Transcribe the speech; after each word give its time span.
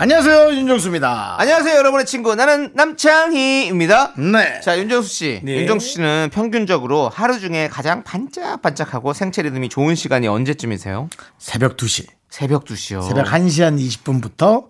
안녕하세요 0.00 0.54
윤정수입니다. 0.54 1.36
안녕하세요, 1.38 1.76
여러분의 1.76 2.06
친구. 2.06 2.34
나는 2.34 2.70
남창희입니다. 2.72 4.14
네. 4.32 4.58
자, 4.62 4.78
윤정수 4.78 5.08
씨. 5.10 5.40
네. 5.44 5.56
윤정수 5.56 5.88
씨는 5.88 6.30
평균적으로 6.32 7.10
하루 7.10 7.38
중에 7.38 7.68
가장 7.68 8.02
반짝반짝하고 8.02 9.12
생체 9.12 9.42
리듬이 9.42 9.68
좋은 9.68 9.94
시간이 9.94 10.26
언제쯤이세요? 10.26 11.10
새벽 11.36 11.76
2시. 11.76 12.06
새벽 12.30 12.64
2시요. 12.64 13.06
새벽 13.06 13.26
1시 13.26 13.62
한 13.62 13.76
20분부터 13.76 14.68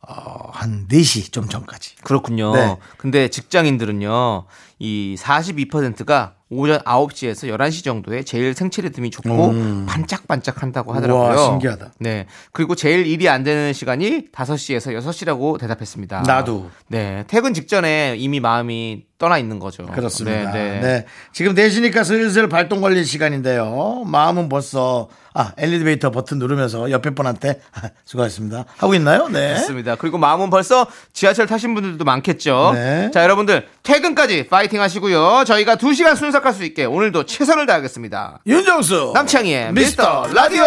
어, 0.00 0.50
한 0.50 0.88
4시 0.88 1.30
좀 1.30 1.46
전까지. 1.46 1.96
그렇군요. 1.96 2.54
네. 2.54 2.78
근데 2.96 3.28
직장인들은요, 3.28 4.46
이 4.78 5.14
42%가 5.18 6.36
오전 6.50 6.80
9시에서 6.80 7.48
11시 7.56 7.84
정도에 7.84 8.24
제일 8.24 8.54
생체 8.54 8.82
리듬이 8.82 9.10
좋고 9.10 9.54
반짝반짝 9.86 10.62
한다고 10.62 10.92
하더라고요. 10.92 11.30
음. 11.30 11.36
우와, 11.36 11.46
신기하다. 11.46 11.92
네. 12.00 12.26
그리고 12.52 12.74
제일 12.74 13.06
일이 13.06 13.28
안 13.28 13.44
되는 13.44 13.72
시간이 13.72 14.26
5시에서 14.32 14.98
6시라고 14.98 15.58
대답했습니다. 15.58 16.22
나도. 16.26 16.70
네. 16.88 17.24
퇴근 17.28 17.54
직전에 17.54 18.16
이미 18.18 18.40
마음이 18.40 19.04
떠나 19.20 19.36
있는 19.36 19.58
거죠. 19.58 19.84
그렇습니다. 19.86 20.50
네. 20.50 20.70
네, 20.70 20.80
네. 20.80 21.06
지금 21.32 21.54
4시니까 21.54 22.02
슬슬 22.04 22.48
발동 22.48 22.80
걸릴 22.80 23.04
시간인데요. 23.04 24.02
마음은 24.06 24.48
벌써 24.48 25.08
아, 25.34 25.52
엘리베이터 25.58 26.10
버튼 26.10 26.38
누르면서 26.38 26.90
옆에 26.90 27.10
분한테 27.10 27.60
아, 27.74 27.90
수고하셨습니다. 28.06 28.64
하고 28.78 28.94
있나요? 28.94 29.28
네. 29.28 29.56
좋습니다. 29.56 29.96
그리고 29.96 30.16
마음은 30.16 30.48
벌써 30.48 30.86
지하철 31.12 31.46
타신 31.46 31.74
분들도 31.74 32.02
많겠죠. 32.02 32.72
네. 32.74 33.10
자, 33.12 33.22
여러분들 33.22 33.68
퇴근까지 33.82 34.48
파이팅 34.48 34.80
하시고요. 34.80 35.44
저희가 35.46 35.76
2 35.76 35.92
시간 35.92 36.16
순삭할 36.16 36.54
수 36.54 36.64
있게 36.64 36.86
오늘도 36.86 37.26
최선을 37.26 37.66
다하겠습니다. 37.66 38.40
윤정수 38.46 39.12
남창희의 39.14 39.74
미스터 39.74 40.22
미스터 40.22 40.34
라디오. 40.34 40.64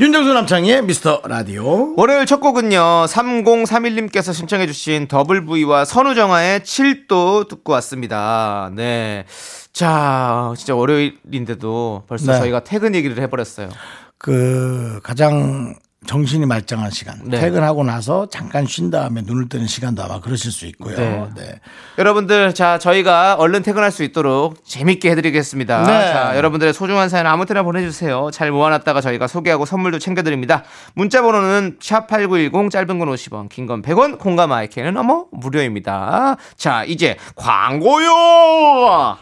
윤정수 0.00 0.32
남창희의 0.32 0.84
미스터 0.84 1.22
라디오. 1.24 1.96
월요일 1.96 2.24
첫 2.24 2.38
곡은요. 2.38 2.78
3031님께서 3.06 4.32
신청해 4.32 4.68
주신 4.68 5.08
더블V와 5.08 5.84
선우정아의 5.84 6.60
7도 6.60 7.48
듣고 7.48 7.72
왔습니다. 7.72 8.70
네. 8.76 9.24
자, 9.72 10.52
진짜 10.56 10.76
월요일인데도 10.76 12.04
벌써 12.06 12.30
네. 12.30 12.38
저희가 12.38 12.62
퇴근 12.62 12.94
얘기를 12.94 13.20
해버렸어요. 13.20 13.70
그 14.18 15.00
가장 15.02 15.74
정신이 16.06 16.46
말짱한 16.46 16.90
시간. 16.90 17.18
네. 17.24 17.40
퇴근하고 17.40 17.82
나서 17.82 18.28
잠깐 18.30 18.64
쉰 18.66 18.90
다음에 18.90 19.20
눈을 19.22 19.48
뜨는 19.48 19.66
시간도 19.66 20.02
아마 20.02 20.20
그러실 20.20 20.52
수 20.52 20.64
있고요. 20.66 20.96
네. 20.96 21.26
네. 21.34 21.60
여러분들, 21.98 22.54
자, 22.54 22.78
저희가 22.78 23.34
얼른 23.34 23.62
퇴근할 23.62 23.90
수 23.90 24.04
있도록 24.04 24.64
재밌게 24.64 25.10
해드리겠습니다. 25.10 25.82
네. 25.82 26.12
자, 26.12 26.36
여러분들의 26.36 26.72
소중한 26.72 27.08
사연 27.08 27.26
아무 27.26 27.44
때나 27.46 27.62
보내주세요. 27.64 28.30
잘 28.32 28.52
모아놨다가 28.52 29.00
저희가 29.00 29.26
소개하고 29.26 29.66
선물도 29.66 29.98
챙겨드립니다. 29.98 30.62
문자 30.94 31.20
번호는 31.20 31.78
샵8910, 31.80 32.70
짧은 32.70 32.98
건 32.98 33.08
50원, 33.08 33.48
긴 33.48 33.66
건 33.66 33.82
100원, 33.82 34.18
콩감 34.18 34.50
마이크는 34.50 34.96
어머, 34.96 35.26
무료입니다. 35.32 36.36
자, 36.56 36.84
이제 36.84 37.16
광고요! 37.34 39.18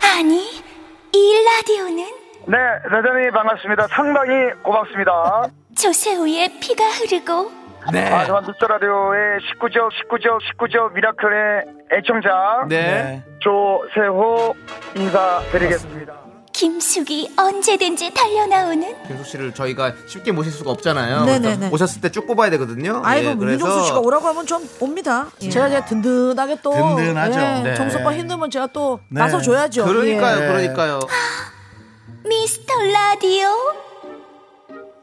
아니 0.00 0.62
이 1.12 1.34
라디오는 1.44 2.06
네, 2.46 2.56
대단히 2.84 3.30
반갑습니다. 3.32 3.88
상당히 3.88 4.52
고맙습니다. 4.62 5.48
조세호의 5.76 6.60
피가 6.60 6.84
흐르고 6.90 7.50
네. 7.92 8.12
아, 8.12 8.24
저는 8.24 8.46
미스터 8.48 8.66
라디오의 8.66 9.40
19적, 9.40 9.90
19적, 9.90 10.38
19적 10.58 10.92
미라클의 10.94 11.64
애청자 11.92 12.64
네. 12.68 13.22
조세호 13.40 14.54
인사드리겠습니다. 14.96 16.14
김숙이 16.52 17.34
언제든지 17.36 18.14
달려나오는 18.14 18.94
김숙 19.06 19.26
씨를 19.26 19.52
저희가 19.52 19.92
쉽게 20.06 20.32
모실 20.32 20.52
수가 20.52 20.70
없잖아요. 20.70 21.24
네네네. 21.26 21.56
그래서 21.56 21.74
오셨을 21.74 22.00
때 22.00 22.08
쭉 22.10 22.26
뽑아야 22.26 22.48
되거든요. 22.50 23.02
아이고 23.04 23.30
예, 23.30 23.34
그래서 23.34 23.52
윤정수 23.66 23.86
씨가 23.88 23.98
오라고 24.00 24.26
하면 24.28 24.46
좀 24.46 24.66
옵니다. 24.80 25.26
제가 25.38 25.68
이제 25.68 25.84
든든하게 25.84 26.56
또 26.62 26.70
든든하죠. 26.72 27.38
예, 27.38 27.62
네. 27.70 27.74
정수빠 27.74 28.14
힘들면 28.14 28.50
제가 28.50 28.68
또 28.68 29.00
네. 29.10 29.20
나서 29.20 29.38
줘야죠. 29.40 29.84
그러니까요, 29.84 30.42
예. 30.44 30.46
그러니까요. 30.48 31.00
미스터 32.28 32.72
라디오 32.92 33.46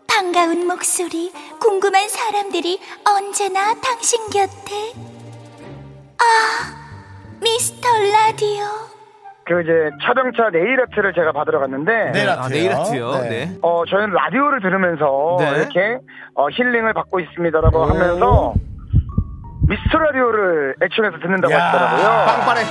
반가운 0.08 0.68
목소리 0.68 1.32
궁금한 1.60 2.10
사람들이 2.10 2.80
언제나 3.08 3.74
당신 3.80 4.20
곁에 4.30 4.92
아 6.20 7.40
미스터 7.42 7.88
라디오 8.12 8.66
그 9.46 9.62
이제 9.62 9.72
촬영차 10.06 10.50
네일 10.52 10.82
아트를 10.82 11.14
제가 11.14 11.32
받으러 11.32 11.60
갔는데 11.60 12.12
네일 12.12 12.30
아. 12.30 12.48
네일 12.48 12.72
아트요. 12.74 13.12
네. 13.24 13.30
네. 13.30 13.58
어, 13.62 13.84
저희는 13.90 14.12
라디오를 14.14 14.62
들으면서 14.62 15.38
네. 15.40 15.50
이렇게 15.60 16.00
어, 16.36 16.50
힐링을 16.50 16.94
받고 16.94 17.20
있습니다라고 17.22 17.78
오. 17.80 17.84
하면서 17.86 18.54
미스터 19.68 19.98
라디오를 19.98 20.76
애청해서 20.84 21.20
듣는다고 21.20 21.54
야. 21.54 21.58
하시더라고요. 21.58 22.26
빵빠레. 22.26 22.62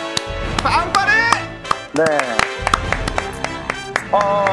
빵빠레! 0.62 1.12
네. 1.94 2.51
어, 4.12 4.45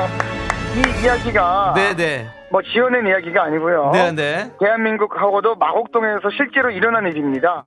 이 0.76 1.04
이야기가 1.04 1.74
네네. 1.76 2.28
뭐 2.52 2.62
지어낸 2.62 3.06
이야기가 3.06 3.44
아니고요. 3.44 3.92
네네. 3.92 4.52
대한민국하고도 4.60 5.56
마곡동에서 5.56 6.30
실제로 6.36 6.70
일어난 6.72 7.06
일입니다. 7.08 7.66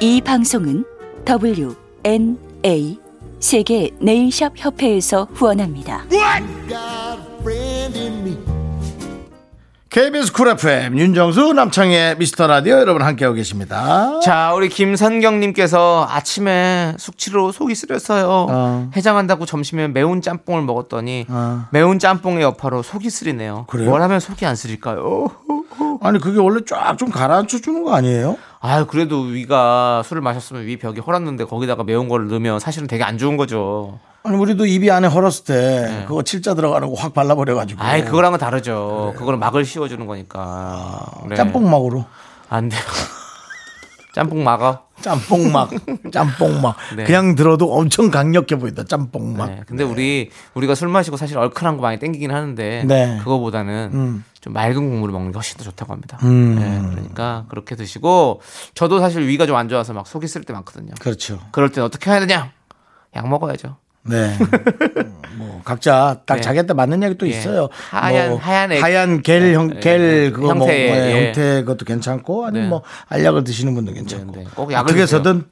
이 0.00 0.22
방송은 0.22 0.84
WNA 1.28 2.98
세계 3.38 3.90
nail 4.00 4.26
shop 4.26 4.52
협회에서 4.56 5.24
후원합니다. 5.34 6.04
KBS 9.90 10.32
쿨 10.32 10.46
FM 10.46 10.96
윤정수 10.96 11.52
남창희의 11.52 12.16
미스터 12.18 12.46
라디오 12.46 12.78
여러분 12.78 13.02
함께하고 13.02 13.34
계십니다. 13.34 14.20
자, 14.20 14.52
우리 14.54 14.68
김선경님께서 14.68 16.06
아침에 16.08 16.94
숙취로 16.96 17.50
속이 17.50 17.74
쓰렸어요. 17.74 18.46
어. 18.48 18.90
해장한다고 18.94 19.46
점심에 19.46 19.88
매운 19.88 20.22
짬뽕을 20.22 20.62
먹었더니 20.62 21.26
어. 21.28 21.64
매운 21.72 21.98
짬뽕의 21.98 22.40
여파로 22.40 22.84
속이 22.84 23.10
쓰리네요. 23.10 23.64
그래요? 23.66 23.90
뭘 23.90 24.00
하면 24.02 24.20
속이 24.20 24.46
안 24.46 24.54
쓰릴까요? 24.54 25.28
아니 26.02 26.20
그게 26.20 26.38
원래 26.38 26.60
쫙 26.64 26.96
좀 26.96 27.10
가라앉혀 27.10 27.58
주는 27.58 27.82
거 27.82 27.92
아니에요? 27.92 28.36
아, 28.60 28.84
그래도 28.86 29.22
위가 29.22 30.02
술을 30.04 30.22
마셨으면 30.22 30.66
위 30.66 30.76
벽이 30.76 31.00
헐었는데 31.00 31.44
거기다가 31.46 31.82
매운 31.82 32.08
거를 32.08 32.28
넣으면 32.28 32.60
사실은 32.60 32.86
되게 32.86 33.02
안 33.02 33.18
좋은 33.18 33.36
거죠. 33.36 33.98
아니 34.22 34.36
우리도 34.36 34.66
입이 34.66 34.90
안에 34.90 35.08
헐었을 35.08 35.44
때 35.44 36.04
그거 36.06 36.22
칠자 36.22 36.54
들어가는 36.54 36.88
거 36.88 36.94
확 37.00 37.14
발라버려 37.14 37.54
가지고. 37.54 37.82
네. 37.82 37.88
아이, 37.88 38.04
그거랑은 38.04 38.38
다르죠. 38.38 39.14
그거는 39.16 39.38
막을 39.38 39.64
씌워주는 39.64 40.06
거니까. 40.06 41.06
네. 41.28 41.36
짬뽕 41.36 41.70
막으로. 41.70 42.04
안 42.48 42.68
돼요. 42.68 42.80
짬뽕 44.14 44.42
막아. 44.44 44.82
짬뽕 45.00 45.50
막, 45.52 45.70
짬뽕 46.12 46.60
막. 46.60 46.76
네. 46.94 47.04
그냥 47.04 47.34
들어도 47.36 47.72
엄청 47.72 48.10
강력해 48.10 48.56
보인다. 48.58 48.84
짬뽕막. 48.84 49.48
네. 49.48 49.62
근데 49.66 49.82
우리 49.84 50.30
우리가 50.52 50.74
술 50.74 50.88
마시고 50.88 51.16
사실 51.16 51.38
얼큰한 51.38 51.76
거 51.76 51.82
많이 51.82 51.98
땡기긴 51.98 52.30
하는데 52.30 52.84
네. 52.86 53.18
그거보다는 53.20 53.90
음. 53.94 54.24
좀 54.42 54.52
맑은 54.52 54.74
국물을 54.74 55.12
먹는 55.12 55.32
게 55.32 55.36
훨씬 55.36 55.56
더 55.56 55.64
좋다고 55.64 55.92
합니다. 55.94 56.18
음. 56.24 56.56
네, 56.56 56.90
그러니까 56.90 57.46
그렇게 57.48 57.76
드시고 57.76 58.42
저도 58.74 58.98
사실 58.98 59.26
위가 59.26 59.46
좀 59.46 59.56
안 59.56 59.68
좋아서 59.70 59.94
막 59.94 60.06
속이 60.06 60.26
쓸 60.26 60.42
때 60.44 60.52
많거든요. 60.52 60.92
그렇죠. 61.00 61.38
그럴 61.52 61.70
땐 61.70 61.84
어떻게 61.84 62.10
해야 62.10 62.20
되냐? 62.20 62.50
약 63.16 63.28
먹어야죠. 63.28 63.76
네. 64.02 64.36
음, 64.40 65.14
뭐 65.36 65.60
각자 65.64 66.20
딱 66.26 66.36
네. 66.36 66.40
자기한테 66.40 66.74
맞는 66.74 67.16
또 67.18 67.26
예. 67.26 67.30
있어요. 67.30 67.68
하얀- 67.90 68.30
뭐 68.30 68.38
하얀 68.38 68.72
액- 68.72 68.82
하얀 68.82 69.22
겔 69.22 69.54
형, 69.54 69.70
예, 69.76 69.80
겔 69.80 70.00
예, 70.26 70.30
그거 70.30 70.54
뭐 70.54 70.66
형태의, 70.66 70.90
예, 70.90 70.94
예. 71.16 71.26
형태 71.26 71.60
그것도 71.62 71.84
괜찮고 71.84 72.46
아니면 72.46 72.62
네. 72.64 72.68
뭐 72.70 72.82
알약을 73.08 73.44
드시는 73.44 73.74
분도 73.74 73.92
괜찮고. 73.92 74.32
네, 74.32 74.44
네. 74.44 74.50
꼭 74.54 74.72
약을 74.72 74.84
어떻게. 74.90 75.02
해서든 75.02 75.44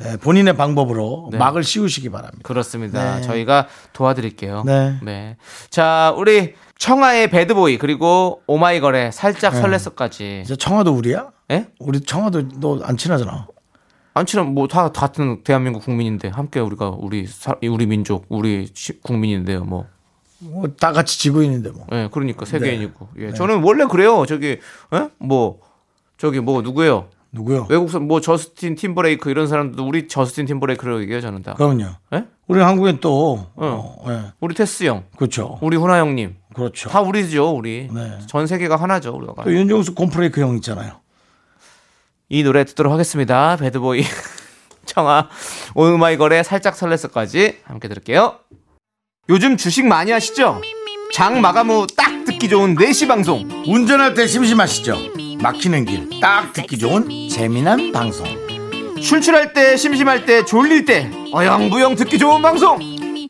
에, 0.00 0.16
본인의 0.18 0.56
방법으로 0.56 1.28
네. 1.32 1.38
막을 1.38 1.62
씌우시기 1.62 2.10
바랍니다. 2.10 2.40
그렇습니다. 2.42 3.16
네. 3.16 3.22
저희가 3.22 3.68
도와드릴게요. 3.92 4.64
네. 4.66 5.36
자, 5.70 6.12
우리 6.16 6.54
청하의 6.78 7.30
배드보이 7.30 7.78
그리고 7.78 8.42
오마이걸의 8.46 9.12
살짝 9.12 9.54
네. 9.54 9.62
설렜어까지. 9.62 10.42
이제 10.42 10.56
청와도 10.56 10.92
우리야? 10.92 11.28
예? 11.52 11.68
우리 11.78 12.00
청와도 12.00 12.48
너 12.60 12.80
안 12.82 12.96
친하잖아. 12.96 13.46
안 14.14 14.26
친한 14.26 14.54
뭐 14.54 14.66
다 14.68 14.90
같은 14.92 15.42
대한민국 15.42 15.82
국민인데 15.84 16.28
함께 16.28 16.60
우리가 16.60 16.90
우리 16.90 17.26
사- 17.26 17.56
우리 17.68 17.86
민족 17.86 18.24
우리 18.28 18.68
시- 18.72 19.00
국민인데요. 19.00 19.64
뭐. 19.64 19.86
뭐 20.38 20.66
다 20.78 20.92
같이 20.92 21.18
지구인인데 21.18 21.70
뭐. 21.70 21.86
예, 21.92 22.08
그러니까 22.12 22.44
세계인이고. 22.44 23.08
예. 23.18 23.32
저는 23.32 23.62
원래 23.62 23.84
그래요. 23.86 24.24
저기 24.26 24.58
예? 24.94 25.08
뭐 25.18 25.58
저기 26.16 26.40
뭐 26.40 26.62
누구예요? 26.62 27.08
누구요? 27.32 27.66
외국산 27.68 28.06
뭐 28.06 28.20
저스틴 28.20 28.76
팀버레이크 28.76 29.28
이런 29.30 29.48
사람들도 29.48 29.84
우리 29.84 30.06
저스틴 30.06 30.46
팀버레이크라고 30.46 31.00
얘기해요 31.02 31.20
저는 31.20 31.42
다. 31.42 31.54
그럼요. 31.54 31.84
예? 32.14 32.24
우리 32.46 32.60
한국엔 32.60 32.98
또 33.00 33.46
어, 33.56 34.04
예. 34.08 34.32
우리 34.38 34.54
테스 34.54 34.84
형, 34.84 35.02
그렇죠. 35.16 35.58
우리 35.60 35.76
훈아 35.76 35.98
형님 35.98 36.36
그렇죠. 36.54 36.88
다 36.90 37.00
우리죠 37.00 37.50
우리. 37.56 37.88
네. 37.92 38.18
전 38.28 38.46
세계가 38.46 38.76
하나죠 38.76 39.12
우리가. 39.16 39.42
또 39.42 39.52
윤정수 39.52 39.94
콘플레이크 39.96 40.40
형 40.40 40.54
있잖아요. 40.56 41.00
이 42.28 42.42
노래 42.42 42.64
듣도록 42.64 42.92
하겠습니다. 42.92 43.56
Bad 43.56 43.80
Boy 43.80 44.04
청하 44.86 45.28
오마이걸의 45.74 46.44
살짝 46.44 46.74
설렜어까지 46.76 47.56
함께 47.64 47.88
들을게요. 47.88 48.38
요즘 49.28 49.56
주식 49.56 49.86
많이 49.86 50.10
하시죠? 50.10 50.60
장 51.12 51.40
마감 51.40 51.70
후 51.70 51.86
딱 51.96 52.24
듣기 52.24 52.48
좋은 52.48 52.74
4시 52.74 53.08
방송 53.08 53.48
운전할 53.66 54.14
때 54.14 54.26
심심하시죠? 54.26 54.98
막히는 55.40 55.84
길 55.84 56.20
딱 56.20 56.52
듣기 56.52 56.78
좋은 56.78 57.28
재미난 57.28 57.92
방송. 57.92 58.26
출출할 59.00 59.52
때 59.52 59.76
심심할 59.76 60.24
때 60.24 60.44
졸릴 60.44 60.84
때 60.86 61.10
어영부영 61.32 61.94
듣기 61.96 62.18
좋은 62.18 62.40
방송 62.40 62.78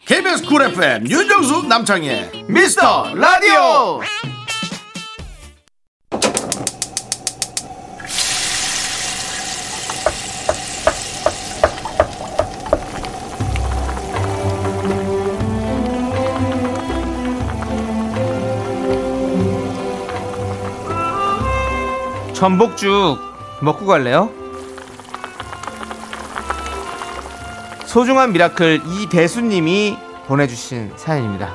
KBS 0.04 0.44
쿨 0.46 0.62
FM 0.62 1.08
윤정수 1.10 1.66
남창희의 1.66 2.44
미스터 2.48 3.12
라디오 3.14 4.00
전복죽 22.44 23.18
먹고 23.62 23.86
갈래요? 23.86 24.30
소중한 27.86 28.32
miracle 28.32 28.82
이대수님이 28.84 29.96
보내주신 30.26 30.92
사연입니다. 30.94 31.54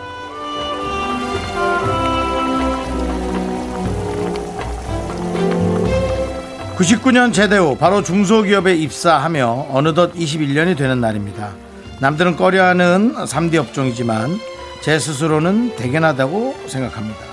99년 6.76 7.36
제대 7.36 7.60
후 7.60 7.78
바로 7.78 8.02
중소기업에 8.02 8.74
입사하며 8.74 9.68
어느덧 9.70 10.16
21년이 10.16 10.76
되는 10.76 11.00
날입니다. 11.00 11.52
남들은 12.00 12.36
꺼려하는 12.36 13.14
3D 13.14 13.58
업종이지만 13.58 14.40
제 14.82 14.98
스스로는 14.98 15.76
대견하다고 15.76 16.56
생각합니다. 16.66 17.29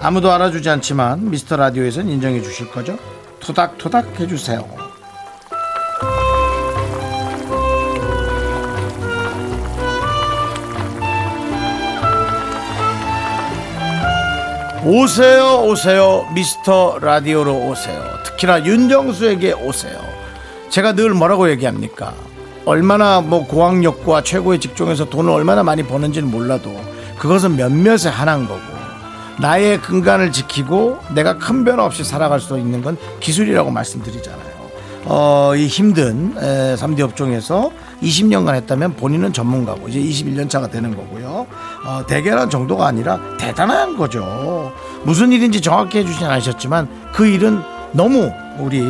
아무도 0.00 0.30
알아주지 0.30 0.68
않지만 0.68 1.30
미스터 1.30 1.56
라디오에선 1.56 2.08
인정해 2.08 2.42
주실 2.42 2.70
거죠? 2.70 2.98
토닥토닥 3.40 4.20
해주세요. 4.20 4.86
오세요 14.88 15.64
오세요 15.64 16.24
미스터 16.32 17.00
라디오로 17.00 17.66
오세요 17.66 18.04
특히나 18.24 18.64
윤정수에게 18.64 19.54
오세요 19.54 19.98
제가 20.68 20.92
늘 20.92 21.12
뭐라고 21.12 21.50
얘기합니까 21.50 22.14
얼마나 22.64 23.20
뭐 23.20 23.48
고학력과 23.48 24.22
최고의 24.22 24.60
직종에서 24.60 25.06
돈을 25.06 25.32
얼마나 25.32 25.64
많이 25.64 25.82
버는지는 25.82 26.30
몰라도 26.30 26.72
그것은 27.18 27.56
몇몇의 27.56 28.12
하나인 28.12 28.46
거고 28.46 28.75
나의 29.40 29.80
근간을 29.82 30.32
지키고 30.32 30.98
내가 31.14 31.36
큰 31.38 31.64
변화 31.64 31.84
없이 31.84 32.04
살아갈 32.04 32.40
수 32.40 32.58
있는 32.58 32.82
건 32.82 32.96
기술이라고 33.20 33.70
말씀드리잖아요 33.70 34.56
어, 35.08 35.52
이 35.54 35.66
힘든 35.68 36.34
에, 36.36 36.74
3D 36.74 37.00
업종에서 37.00 37.70
20년간 38.02 38.54
했다면 38.56 38.96
본인은 38.96 39.32
전문가고 39.32 39.88
이제 39.88 40.00
21년 40.00 40.50
차가 40.50 40.66
되는 40.68 40.96
거고요. 40.96 41.46
어, 41.84 42.02
대결한 42.08 42.50
정도가 42.50 42.86
아니라 42.88 43.20
대단한 43.38 43.96
거죠. 43.96 44.72
무슨 45.04 45.30
일인지 45.30 45.60
정확히 45.60 45.98
해주진 45.98 46.26
않으셨지만 46.26 46.88
그 47.12 47.24
일은 47.24 47.60
너무 47.92 48.32
우리 48.58 48.80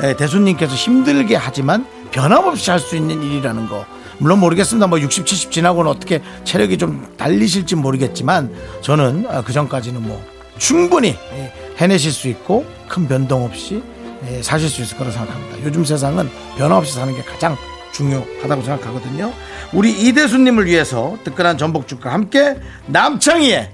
에, 0.00 0.16
대수님께서 0.16 0.74
힘들게 0.74 1.36
하지만 1.36 1.84
변함없이 2.10 2.70
할 2.70 2.80
수 2.80 2.96
있는 2.96 3.22
일이라는 3.22 3.68
거. 3.68 3.84
물론 4.20 4.38
모르겠습니다. 4.40 4.86
뭐 4.86 5.00
60, 5.00 5.26
70 5.26 5.50
지나고는 5.50 5.90
어떻게 5.90 6.22
체력이 6.44 6.78
좀 6.78 7.12
달리실지 7.16 7.74
모르겠지만 7.76 8.54
저는 8.82 9.26
아, 9.28 9.42
그 9.42 9.52
전까지는 9.52 10.02
뭐 10.02 10.22
충분히 10.58 11.16
예, 11.32 11.52
해내실 11.78 12.12
수 12.12 12.28
있고 12.28 12.64
큰 12.88 13.08
변동 13.08 13.44
없이 13.44 13.82
예, 14.30 14.42
사실 14.42 14.68
수 14.68 14.82
있을 14.82 14.98
거라고 14.98 15.16
생각합니다. 15.16 15.64
요즘 15.64 15.84
세상은 15.84 16.28
변화 16.58 16.76
없이 16.76 16.92
사는 16.94 17.14
게 17.16 17.22
가장 17.22 17.56
중요하다고 17.92 18.62
생각하거든요. 18.62 19.32
우리 19.72 19.90
이대수님을 19.90 20.66
위해서 20.66 21.16
뜨끈한 21.24 21.56
전복죽과 21.58 22.12
함께 22.12 22.56
남창희의 22.86 23.70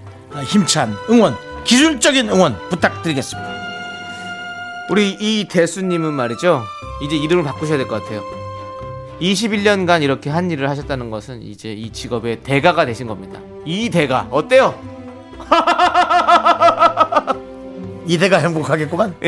힘찬 0.47 0.95
응원, 1.11 1.37
기술적인 1.65 2.29
응원 2.31 2.57
부탁드리겠습니다. 2.71 3.51
우리 4.91 5.11
이 5.21 5.49
대수님은 5.49 6.13
말이죠. 6.13 6.63
이제 7.03 7.17
이름을 7.17 7.43
바꾸셔야 7.45 7.77
될 7.79 7.89
것 7.89 8.03
같아요. 8.03 8.23
21년간 9.21 10.03
이렇게 10.03 10.31
한 10.31 10.51
일을 10.51 10.69
하셨다는 10.69 11.11
것은 11.11 11.43
이제 11.43 11.73
이 11.73 11.91
직업의 11.91 12.43
대가가 12.43 12.85
되신 12.85 13.07
겁니다. 13.07 13.41
이 13.65 13.89
대가 13.91 14.27
어때요? 14.31 14.79
이 18.07 18.19
대가 18.19 18.39
행복하겠구만. 18.39 19.15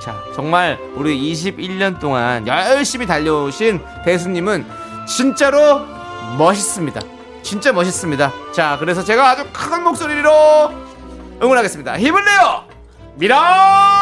자, 0.00 0.14
정말 0.34 0.78
우리 0.94 1.32
21년 1.32 2.00
동안 2.00 2.46
열심히 2.46 3.06
달려오신 3.06 3.80
대수님은 4.04 4.66
진짜로 5.06 5.84
멋있습니다. 6.38 7.00
진짜 7.42 7.72
멋있습니다. 7.72 8.32
자, 8.52 8.76
그래서 8.78 9.04
제가 9.04 9.30
아주 9.30 9.44
큰 9.52 9.82
목소리로 9.82 10.30
응원하겠습니다. 11.42 11.98
힘을 11.98 12.24
내요! 12.24 12.64
미라 13.14 13.97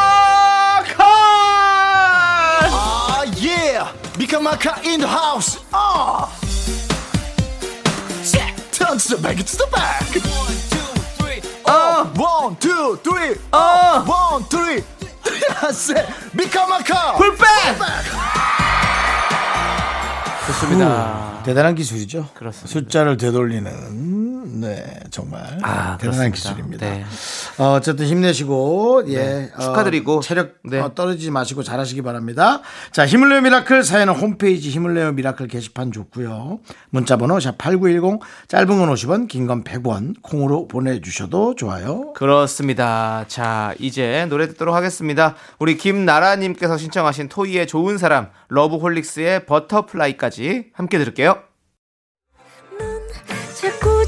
미카마카 4.27 4.83
in 4.83 4.99
the 4.99 5.07
house! 5.07 5.57
아! 5.71 6.27
Turn 8.71 8.97
to 8.97 9.15
the 9.15 9.21
back, 9.21 9.37
to 9.43 9.57
the 9.57 9.67
back! 9.71 10.21
어! 11.63 12.03
One, 12.19 12.57
two, 12.59 12.97
three! 13.03 13.35
어! 13.51 14.03
One, 14.05 14.43
three! 14.49 14.83
미카마카! 16.33 17.15
풀백! 17.15 17.39
좋습니다. 20.47 21.41
대단한 21.43 21.75
기술이죠. 21.75 22.27
그렇습니다. 22.33 22.67
숫자를 22.67 23.15
되돌리는 23.15 24.36
네 24.47 24.99
정말 25.11 25.41
아, 25.61 25.97
대단한 25.97 26.31
그렇습니다. 26.31 26.31
기술입니다. 26.31 26.85
네. 26.89 27.05
어, 27.57 27.73
어쨌든 27.73 28.05
힘내시고 28.05 29.03
예 29.07 29.17
네, 29.17 29.51
어, 29.55 29.59
축하드리고. 29.61 30.21
체력 30.21 30.55
네. 30.63 30.79
어, 30.79 30.93
떨어지지 30.95 31.31
마시고 31.31 31.63
잘하시기 31.63 32.01
바랍니다. 32.01 32.61
자 32.91 33.05
힘을 33.05 33.29
내요 33.29 33.41
miracle 33.41 33.83
사연은 33.83 34.13
홈페이지 34.15 34.69
힘을 34.69 34.93
내요 34.93 35.11
miracle 35.11 35.47
게시판 35.47 35.91
좋고요. 35.91 36.59
문자번호 36.89 37.39
sharp 37.39 37.57
#8910 37.57 38.19
짧은 38.47 38.67
건 38.67 38.93
50원, 38.93 39.27
긴 39.27 39.47
건 39.47 39.63
100원 39.63 40.15
콩으로 40.21 40.67
보내주셔도 40.67 41.55
좋아요. 41.55 42.13
그렇습니다. 42.13 43.25
자, 43.27 43.73
이제 43.79 44.25
노래 44.29 44.47
듣도록 44.47 44.75
하겠습니다. 44.75 45.35
우리 45.59 45.77
김나라님께서 45.77 46.77
신청하신 46.77 47.29
토이의 47.29 47.67
좋은 47.67 47.97
사람, 47.97 48.27
러브홀릭스의 48.49 49.45
Butterfly까지 49.45 50.71
함께 50.73 50.97
들을게요. 50.97 51.37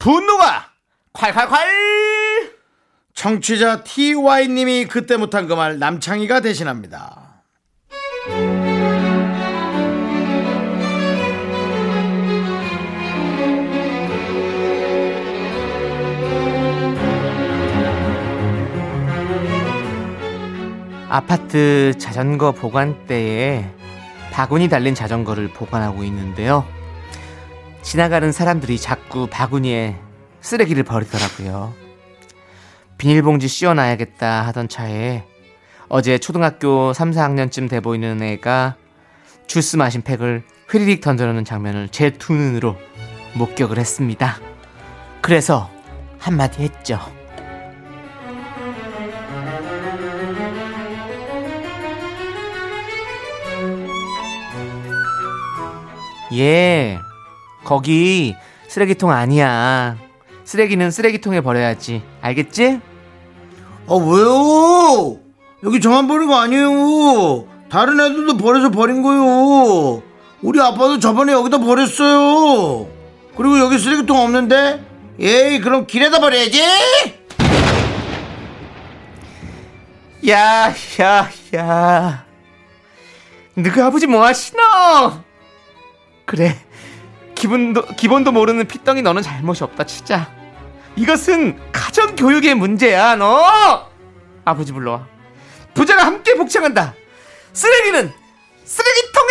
분노가 0.00 0.70
콸콸콸! 1.12 2.54
청취자 3.14 3.84
TY님이 3.84 4.86
그때 4.86 5.16
못한 5.16 5.46
그 5.46 5.54
말 5.54 5.78
남창희가 5.78 6.40
대신합니다. 6.40 7.42
아파트 21.08 21.92
자전거 21.98 22.52
보관대에 22.52 23.64
바구니 24.32 24.68
달린 24.68 24.94
자전거를 24.94 25.48
보관하고 25.48 26.04
있는데요. 26.04 26.64
지나가는 27.82 28.30
사람들이 28.30 28.78
자꾸 28.78 29.26
바구니에 29.26 29.96
쓰레기를 30.40 30.82
버리더라고요. 30.84 31.74
비닐봉지 32.98 33.48
씌워놔야겠다 33.48 34.46
하던 34.48 34.68
차에 34.68 35.24
어제 35.88 36.18
초등학교 36.18 36.92
3, 36.92 37.10
4학년쯤 37.10 37.68
돼 37.68 37.80
보이는 37.80 38.22
애가 38.22 38.76
주스 39.46 39.76
마신 39.76 40.02
팩을 40.02 40.44
휘리릭 40.70 41.00
던져놓는 41.00 41.44
장면을 41.44 41.88
제 41.88 42.10
두 42.10 42.32
눈으로 42.34 42.76
목격을 43.34 43.78
했습니다. 43.78 44.36
그래서 45.20 45.70
한마디 46.18 46.62
했죠. 46.62 47.00
예, 56.32 56.98
거기 57.70 58.34
쓰레기통 58.66 59.12
아니야. 59.12 59.96
쓰레기는 60.42 60.90
쓰레기통에 60.90 61.40
버려야지. 61.40 62.02
알겠지? 62.20 62.80
아 63.86 63.94
왜요? 63.94 65.20
여기 65.62 65.80
저만 65.80 66.08
버린 66.08 66.26
거 66.26 66.34
아니에요. 66.34 67.46
다른 67.70 68.00
애들도 68.00 68.38
버려서 68.38 68.72
버린 68.72 69.02
거요. 69.02 70.02
우리 70.42 70.60
아빠도 70.60 70.98
저번에 70.98 71.32
여기다 71.32 71.58
버렸어요. 71.58 72.88
그리고 73.36 73.60
여기 73.60 73.78
쓰레기통 73.78 74.18
없는데? 74.18 74.84
에이 75.20 75.60
그럼 75.60 75.86
길에다 75.86 76.18
버려야지. 76.18 76.60
야, 80.28 80.74
야, 81.00 81.30
야. 81.54 82.24
너그 83.54 83.84
아버지 83.84 84.08
뭐 84.08 84.24
하시노? 84.26 84.60
그래. 86.26 86.58
기분도, 87.40 87.86
기본도 87.96 88.32
모르는 88.32 88.66
피덩이 88.66 89.00
너는 89.00 89.22
잘못이 89.22 89.64
없다, 89.64 89.84
진짜. 89.84 90.30
이것은 90.94 91.58
가정교육의 91.72 92.54
문제야, 92.54 93.16
너! 93.16 93.88
아버지 94.44 94.72
불러와. 94.72 95.06
부자가 95.72 96.04
함께 96.04 96.34
복창한다. 96.34 96.94
쓰레기는 97.54 98.12
쓰레기통에! 98.62 99.30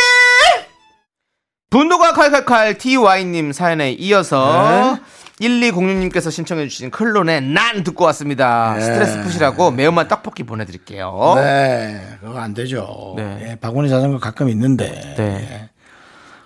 분노가 1.69 2.13
칼칼칼 2.13 2.79
TY님 2.79 3.51
사연에 3.51 3.91
이어서 3.91 4.97
1206님께서 5.39 6.31
신청해주신 6.31 6.89
클론의 6.89 7.43
난 7.43 7.83
듣고 7.83 8.05
왔습니다. 8.05 8.79
스트레스 8.79 9.21
푸시라고 9.21 9.69
매운맛 9.69 10.07
떡볶이 10.07 10.41
보내드릴게요. 10.41 11.33
네, 11.35 12.17
그거 12.21 12.39
안 12.39 12.55
되죠. 12.55 13.13
네. 13.17 13.49
예, 13.51 13.55
바구니 13.55 13.87
자전거 13.87 14.17
가끔 14.17 14.49
있는데 14.49 15.13
네. 15.15 15.69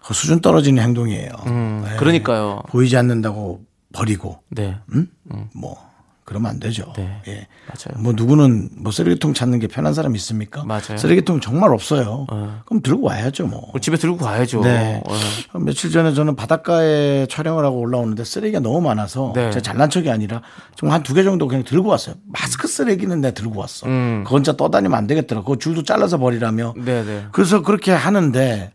그 0.04 0.14
수준 0.14 0.42
떨어지는 0.42 0.84
행동이에요. 0.84 1.30
음, 1.48 1.86
네. 1.86 1.96
그러니까요. 1.98 2.62
보이지 2.70 2.98
않는다고 2.98 3.62
버리고, 3.94 4.40
네. 4.50 4.78
음? 4.94 5.08
뭐 5.56 5.78
그러면 6.26 6.52
안 6.52 6.60
되죠. 6.60 6.94
네. 6.96 7.22
예. 7.28 7.48
맞아요. 7.68 8.02
뭐 8.02 8.14
누구는 8.14 8.70
뭐 8.78 8.92
쓰레기통 8.92 9.34
찾는 9.34 9.60
게 9.60 9.68
편한 9.68 9.94
사람 9.94 10.16
있습니까? 10.16 10.64
맞아요. 10.64 10.98
쓰레기통 10.98 11.42
정말 11.42 11.74
없어요. 11.74 12.26
어. 12.30 12.62
그럼 12.66 12.82
들고 12.82 13.08
와야죠, 13.08 13.48
뭐. 13.48 13.70
우리 13.74 13.82
집에 13.82 13.98
들고 13.98 14.18
가야죠. 14.18 14.62
네. 14.62 15.02
어. 15.06 15.60
며칠 15.60 15.92
전에 15.92 16.14
저는 16.14 16.36
바닷가에 16.36 17.28
촬영을 17.30 17.66
하고 17.66 17.80
올라오는데 17.80 18.24
쓰레기가 18.24 18.62
너무 18.62 18.82
많아서 18.82 19.34
네. 19.36 19.52
제가 19.52 19.62
잘난 19.62 19.90
척이 19.90 20.10
아니라 20.10 20.42
좀한두 20.76 21.14
개 21.14 21.24
정도 21.24 21.48
그냥 21.48 21.64
들고 21.66 21.90
왔어요. 21.90 22.16
마스크 22.26 22.68
쓰레기는 22.68 23.20
내가 23.20 23.34
들고 23.34 23.60
왔어. 23.60 23.88
음. 23.88 24.24
그건 24.26 24.44
진짜 24.44 24.56
떠다니면 24.56 24.98
안 24.98 25.08
되겠더라. 25.08 25.42
그거 25.42 25.58
줄도 25.58 25.84
잘라서 25.84 26.18
버리라며. 26.18 26.74
네네. 26.78 27.28
그래서 27.34 27.62
그렇게 27.62 27.92
하는데, 27.92 28.72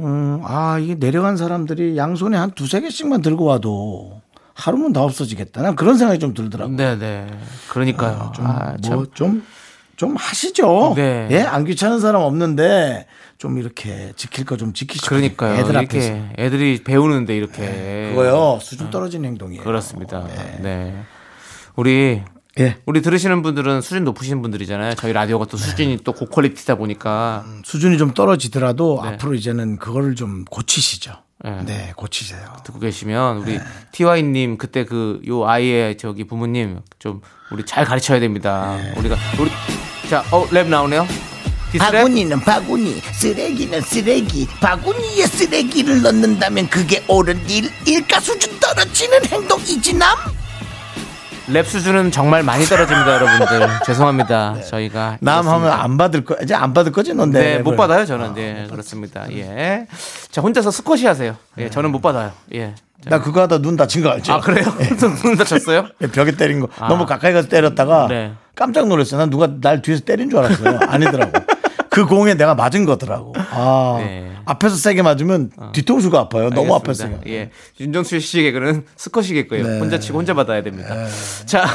음, 0.00 0.40
아, 0.44 0.78
이게 0.78 0.94
내려간 0.94 1.36
사람들이 1.36 1.96
양손에 1.96 2.36
한 2.36 2.50
두세 2.52 2.80
개씩만 2.80 3.22
들고 3.22 3.44
와도 3.44 4.20
하루면 4.54 4.92
다 4.92 5.02
없어지겠다. 5.02 5.62
난 5.62 5.76
그런 5.76 5.96
생각이 5.98 6.18
좀 6.18 6.34
들더라고요. 6.34 6.76
네네. 6.76 7.26
그러니까요. 7.68 8.32
좀, 8.34 8.46
아, 8.46 8.76
참. 8.82 8.94
뭐, 8.94 9.06
좀, 9.14 9.44
좀 9.96 10.16
하시죠. 10.16 10.94
네. 10.96 11.28
예, 11.30 11.40
안 11.42 11.64
귀찮은 11.64 12.00
사람 12.00 12.22
없는데 12.22 13.06
좀 13.38 13.58
이렇게 13.58 14.12
지킬 14.16 14.44
거 14.44 14.56
좀 14.56 14.72
지키시고. 14.72 15.08
그러니까요. 15.08 15.54
애들 15.60 15.70
이렇게 15.74 15.98
앞에서. 15.98 16.14
애들이 16.38 16.82
배우는데 16.84 17.36
이렇게. 17.36 18.08
그거요. 18.10 18.58
수준 18.60 18.90
떨어진 18.90 19.24
행동이에요. 19.24 19.62
그렇습니다. 19.62 20.26
네. 20.60 20.94
우리 21.76 22.22
예. 22.58 22.76
우리 22.86 23.00
들으시는 23.00 23.42
분들은 23.42 23.80
수준 23.80 24.04
높으신 24.04 24.42
분들이잖아요. 24.42 24.94
저희 24.96 25.12
라디오가 25.12 25.44
또 25.46 25.56
수준이 25.56 25.98
또 26.04 26.12
고퀄리티다 26.12 26.74
보니까. 26.74 27.44
수준이 27.64 27.96
좀 27.96 28.12
떨어지더라도 28.12 29.00
네. 29.04 29.10
앞으로 29.10 29.34
이제는 29.34 29.78
그거를 29.78 30.14
좀 30.16 30.44
고치시죠. 30.46 31.12
네. 31.44 31.62
네, 31.64 31.92
고치세요. 31.96 32.56
듣고 32.64 32.80
계시면 32.80 33.38
우리 33.38 33.58
네. 33.58 33.64
TY님 33.92 34.58
그때 34.58 34.84
그 34.84 35.20
요 35.26 35.46
아이의 35.46 35.96
저기 35.96 36.24
부모님 36.24 36.80
좀 36.98 37.22
우리 37.50 37.64
잘 37.64 37.84
가르쳐야 37.84 38.20
됩니다. 38.20 38.76
네. 38.76 38.92
우리가 38.98 39.16
우리 39.38 39.50
자어랩 40.10 40.66
나오네요. 40.66 41.06
디스랩 41.72 41.78
바구니는 41.78 42.40
바구니, 42.40 43.00
쓰레기는 43.12 43.80
쓰레기. 43.82 44.46
바구니에 44.60 45.24
쓰레기를 45.26 46.02
넣는다면 46.02 46.68
그게 46.68 47.04
옳은 47.06 47.48
일, 47.48 47.70
일가 47.86 48.18
수준 48.18 48.58
떨어지는 48.58 49.24
행동이지 49.26 49.94
남? 49.94 50.18
랩 51.52 51.66
수준은 51.66 52.10
정말 52.10 52.42
많이 52.42 52.64
떨어집니다, 52.64 53.14
여러분들. 53.14 53.68
죄송합니다. 53.86 54.60
저희가 54.62 55.18
남 55.20 55.48
하면. 55.48 55.70
안 55.72 55.96
받을 55.96 56.24
거, 56.24 56.36
이제 56.42 56.54
안 56.54 56.72
받을 56.72 56.92
거지, 56.92 57.14
넌 57.14 57.30
네, 57.30 57.58
랩을. 57.58 57.62
못 57.62 57.76
받아요, 57.76 58.04
저는. 58.06 58.34
네, 58.34 58.66
그렇습니다. 58.70 59.30
예. 59.32 59.86
자, 60.30 60.40
혼자서 60.40 60.70
스쿼시 60.70 61.06
하세요. 61.06 61.36
예, 61.58 61.68
저는 61.70 61.90
못 61.90 62.00
받아요. 62.00 62.32
예. 62.54 62.74
자, 63.02 63.10
나 63.10 63.20
그거 63.20 63.40
하다 63.42 63.58
눈 63.58 63.76
다친 63.76 64.02
거 64.02 64.10
알죠? 64.10 64.32
아, 64.34 64.40
그래요? 64.40 64.66
눈 65.22 65.36
다쳤어요? 65.36 65.86
벽에 66.12 66.32
때린 66.32 66.60
거. 66.60 66.68
아. 66.78 66.88
너무 66.88 67.06
가까이 67.06 67.32
가서 67.32 67.48
때렸다가 67.48 68.06
네. 68.08 68.32
깜짝 68.54 68.86
놀랐어요. 68.88 69.18
난 69.18 69.30
누가 69.30 69.48
날 69.60 69.80
뒤에서 69.80 70.04
때린 70.04 70.28
줄 70.28 70.38
알았어요. 70.40 70.78
아니더라고. 70.86 71.32
그 71.88 72.04
공에 72.06 72.34
내가 72.34 72.54
맞은 72.54 72.84
거더라고. 72.84 73.34
아, 73.52 73.96
네. 73.98 74.29
앞에서 74.44 74.76
세게 74.76 75.02
맞으면 75.02 75.50
뒤통수가 75.72 76.18
아파요. 76.18 76.50
너무 76.50 76.74
알겠습니다. 76.74 77.20
아팠어요. 77.22 77.28
예. 77.30 77.50
윤정수 77.80 78.20
씨 78.20 78.42
개그는 78.42 78.84
스쿼시겠고요. 78.96 79.66
네. 79.66 79.78
혼자 79.78 79.98
치고 79.98 80.18
혼자 80.18 80.34
받아야 80.34 80.62
됩니다. 80.62 80.94
자. 81.46 81.66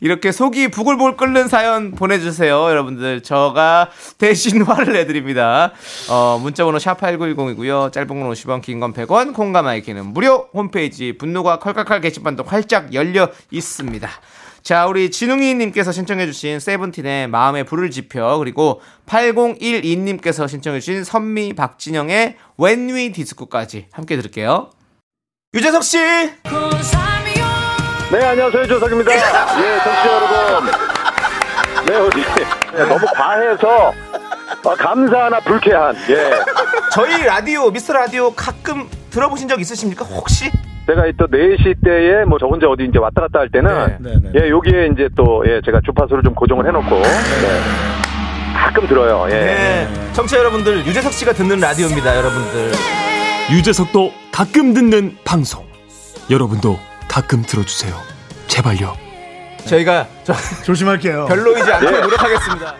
이렇게 0.00 0.30
속이 0.30 0.68
부글부글 0.68 1.16
끓는 1.16 1.48
사연 1.48 1.92
보내주세요, 1.92 2.68
여러분들. 2.68 3.22
저가 3.22 3.88
대신 4.18 4.60
화를 4.62 4.92
내드립니다. 4.92 5.72
어, 6.10 6.38
문자번호 6.40 6.78
sharp 6.78 7.15
8910이고요. 7.15 7.90
짧은 7.92 8.06
건 8.08 8.30
50원, 8.30 8.60
긴 8.60 8.78
건 8.78 8.92
100원, 8.92 9.32
콩과 9.34 9.62
마이케이는 9.62 10.06
무료 10.12 10.48
홈페이지 10.52 11.16
분노가 11.16 11.58
칼칼칼 11.58 12.02
게시판도 12.02 12.44
활짝 12.44 12.92
열려 12.92 13.30
있습니다. 13.50 14.08
자, 14.66 14.86
우리 14.88 15.12
진웅이님께서 15.12 15.92
신청해주신 15.92 16.58
세븐틴의 16.58 17.28
마음에 17.28 17.62
불을 17.62 17.92
지펴, 17.92 18.36
그리고 18.38 18.80
8012님께서 19.06 20.48
신청해주신 20.48 21.04
선미 21.04 21.52
박진영의 21.52 22.36
When 22.60 22.90
We 22.90 23.12
Disco까지 23.12 23.86
함께 23.92 24.16
들을게요. 24.16 24.70
유재석 25.54 25.84
씨! 25.84 25.98
네, 25.98 26.34
안녕하세요. 28.10 28.66
조석입니다. 28.66 29.14
예, 29.14 29.20
청취자 29.84 30.12
여러분. 30.12 30.72
네, 31.86 31.94
어디. 31.94 32.24
네, 32.76 32.84
너무 32.88 33.06
과해서 33.14 33.92
아, 34.64 34.74
감사하나 34.74 35.38
불쾌한. 35.38 35.94
예. 36.10 36.32
저희 36.92 37.22
라디오, 37.22 37.70
미스터 37.70 37.92
라디오 37.92 38.34
가끔 38.34 38.90
들어보신 39.10 39.46
적 39.46 39.60
있으십니까? 39.60 40.04
혹시? 40.04 40.50
제가 40.86 41.02
또 41.18 41.26
4시 41.26 41.82
때에 41.84 42.24
뭐 42.24 42.38
저 42.38 42.46
혼자 42.46 42.66
어디 42.68 42.84
이제 42.84 42.98
왔다 42.98 43.22
갔다 43.22 43.40
할 43.40 43.48
때는 43.50 43.96
네, 44.00 44.14
네. 44.22 44.30
예, 44.44 44.50
여기에 44.50 44.90
이제 44.92 45.08
또 45.16 45.42
예, 45.46 45.60
제가 45.64 45.80
주파수를 45.84 46.22
좀 46.22 46.34
고정을 46.34 46.66
해놓고 46.66 46.90
네. 47.02 47.08
가끔 48.54 48.86
들어요. 48.86 49.26
예. 49.30 49.34
네. 49.34 49.88
청취자 50.12 50.38
여러분들, 50.38 50.86
유재석 50.86 51.12
씨가 51.12 51.32
듣는 51.34 51.60
라디오입니다, 51.60 52.16
여러분들. 52.16 52.72
유재석도 53.52 54.12
가끔 54.32 54.72
듣는 54.74 55.16
방송. 55.24 55.64
여러분도 56.30 56.78
가끔 57.08 57.42
들어주세요. 57.42 57.94
제발요. 58.48 58.94
저희가 59.66 60.06
저, 60.24 60.32
조심할게요. 60.64 61.26
별로이지 61.26 61.70
않게 61.72 61.90
노력하겠습니다. 62.00 62.74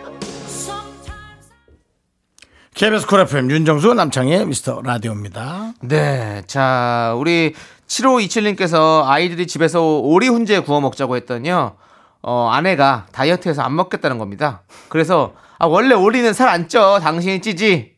KBS 2.74 3.06
쿨 3.06 3.20
FM 3.20 3.50
윤정수 3.50 3.94
남창희의 3.94 4.44
미스터 4.46 4.82
라디오입니다. 4.84 5.72
네, 5.82 6.42
자, 6.46 7.14
우리 7.16 7.54
7527님께서 7.88 9.04
아이들이 9.06 9.46
집에서 9.46 9.98
오리 10.00 10.28
훈제 10.28 10.60
구워 10.60 10.80
먹자고 10.80 11.16
했더니요. 11.16 11.76
어, 12.22 12.48
아내가 12.52 13.06
다이어트해서 13.12 13.62
안 13.62 13.74
먹겠다는 13.76 14.18
겁니다. 14.18 14.62
그래서 14.88 15.34
아, 15.58 15.66
원래 15.66 15.94
오리는 15.94 16.32
살 16.32 16.48
안 16.48 16.68
쪄. 16.68 16.98
당신이 17.00 17.40
찌지. 17.40 17.92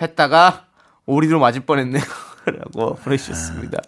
했다가 0.00 0.64
오리로 1.06 1.38
맞을 1.40 1.62
뻔했네요. 1.62 2.02
라고 2.46 2.94
보내주셨습니다. 2.96 3.78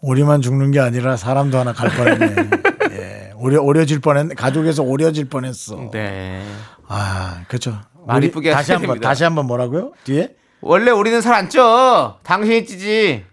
오리만 0.00 0.40
죽는 0.42 0.70
게 0.70 0.80
아니라 0.80 1.16
사람도 1.16 1.58
하나 1.58 1.72
갈 1.72 1.90
뻔했네. 1.90 2.34
예. 2.92 3.32
오려, 3.36 3.60
오려질 3.62 4.00
뻔했네. 4.00 4.34
가족에서 4.34 4.82
오려질 4.82 5.28
뻔했어. 5.28 5.90
네. 5.92 6.44
아, 6.86 7.42
그렇죠. 7.48 7.80
말 8.06 8.22
이쁘게 8.24 8.50
다시 8.52 8.72
한번, 8.72 8.88
됩니다. 8.88 9.08
다시 9.08 9.24
한 9.24 9.34
번 9.34 9.46
뭐라고요? 9.46 9.92
뒤에? 10.04 10.34
원래 10.60 10.90
오리는 10.90 11.20
살 11.20 11.34
안 11.34 11.48
쪄. 11.50 12.18
당신이 12.22 12.64
찌지. 12.66 13.24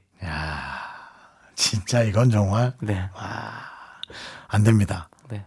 진짜 1.55 2.03
이건 2.03 2.29
정말 2.29 2.73
네. 2.81 3.09
안 4.47 4.63
됩니다. 4.63 5.09
네. 5.29 5.43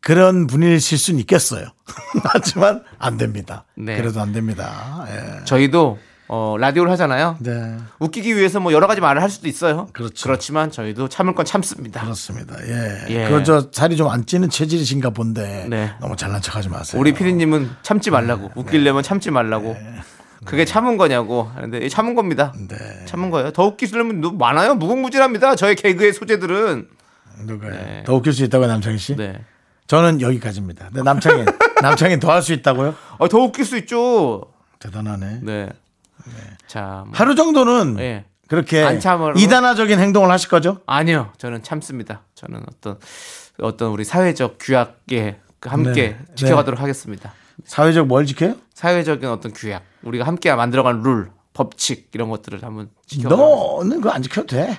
그런 0.00 0.46
분이실 0.46 0.98
수는 0.98 1.20
있겠어요. 1.20 1.66
하지만 2.24 2.82
안 2.98 3.16
됩니다. 3.16 3.64
네. 3.76 3.96
그래도 3.96 4.20
안 4.20 4.32
됩니다. 4.32 5.06
예. 5.08 5.44
저희도 5.44 5.98
어, 6.28 6.56
라디오를 6.58 6.90
하잖아요. 6.92 7.36
네. 7.40 7.76
웃기기 7.98 8.34
위해서 8.36 8.58
뭐 8.58 8.72
여러 8.72 8.86
가지 8.86 9.00
말을 9.02 9.20
할 9.20 9.28
수도 9.28 9.48
있어요. 9.48 9.88
그렇죠. 9.92 10.22
그렇지만 10.24 10.70
저희도 10.70 11.08
참을 11.08 11.34
건 11.34 11.44
참습니다. 11.44 12.00
그렇습니다. 12.00 12.56
예. 12.66 13.04
예. 13.10 13.28
그저 13.28 13.68
살이 13.70 13.96
좀 13.96 14.08
안 14.10 14.24
찌는 14.24 14.48
체질이신가 14.48 15.10
본데 15.10 15.66
네. 15.68 15.92
너무 16.00 16.16
잘난 16.16 16.40
척하지 16.40 16.68
마세요. 16.70 17.00
우리 17.00 17.12
피디님은 17.12 17.70
참지 17.82 18.10
말라고 18.10 18.44
네. 18.48 18.52
웃기려면 18.56 19.02
참지 19.02 19.30
말라고 19.30 19.76
그게 20.44 20.64
참은 20.64 20.96
거냐고 20.96 21.44
하는데 21.54 21.88
참은 21.88 22.14
겁니다. 22.14 22.52
네. 22.68 22.76
참은 23.06 23.30
거예요. 23.30 23.52
더 23.52 23.64
웃기시려면 23.66 24.20
너무 24.20 24.36
많아요. 24.38 24.74
무궁무진합니다. 24.74 25.54
저의 25.56 25.76
개그의 25.76 26.12
소재들은. 26.12 26.88
누가요? 27.46 27.70
네. 27.70 28.02
더 28.04 28.14
웃길 28.14 28.32
수 28.32 28.44
있다고요, 28.44 28.68
남창희 28.68 28.98
씨? 28.98 29.16
네. 29.16 29.40
저는 29.86 30.20
여기까지입니다. 30.20 30.86
근데 30.88 31.02
남창희, 31.02 31.44
남창희 31.82 32.20
더 32.20 32.30
할 32.32 32.42
수 32.42 32.52
있다고요? 32.52 32.94
어, 33.18 33.28
더 33.28 33.38
웃길 33.38 33.64
수 33.64 33.76
있죠. 33.78 34.42
대단하네. 34.78 35.40
네. 35.42 35.68
자, 36.66 37.04
뭐. 37.06 37.12
하루 37.14 37.34
정도는 37.34 37.98
예. 38.00 38.24
그렇게 38.48 38.82
안 38.82 39.00
참으로? 39.00 39.34
이단화적인 39.38 39.98
행동을 39.98 40.30
하실 40.30 40.48
거죠? 40.48 40.80
아니요. 40.86 41.32
저는 41.38 41.62
참습니다. 41.62 42.22
저는 42.34 42.62
어떤 42.68 42.98
어떤 43.60 43.90
우리 43.90 44.04
사회적 44.04 44.56
규약에 44.60 45.38
함께 45.62 45.92
네. 45.92 46.18
지켜가도록 46.36 46.80
하겠습니다. 46.80 47.32
사회적 47.64 48.06
뭘 48.06 48.26
지켜요? 48.26 48.56
사회적인 48.74 49.28
어떤 49.28 49.52
규약, 49.52 49.82
우리가 50.04 50.26
함께 50.26 50.52
만들어가는 50.54 51.02
룰, 51.02 51.30
법칙 51.54 52.08
이런 52.14 52.30
것들을 52.30 52.62
한번 52.62 52.88
지켜가도록 53.06 53.78
너는 53.84 53.96
그거 54.00 54.10
안 54.10 54.22
지켜도 54.22 54.46
돼. 54.56 54.78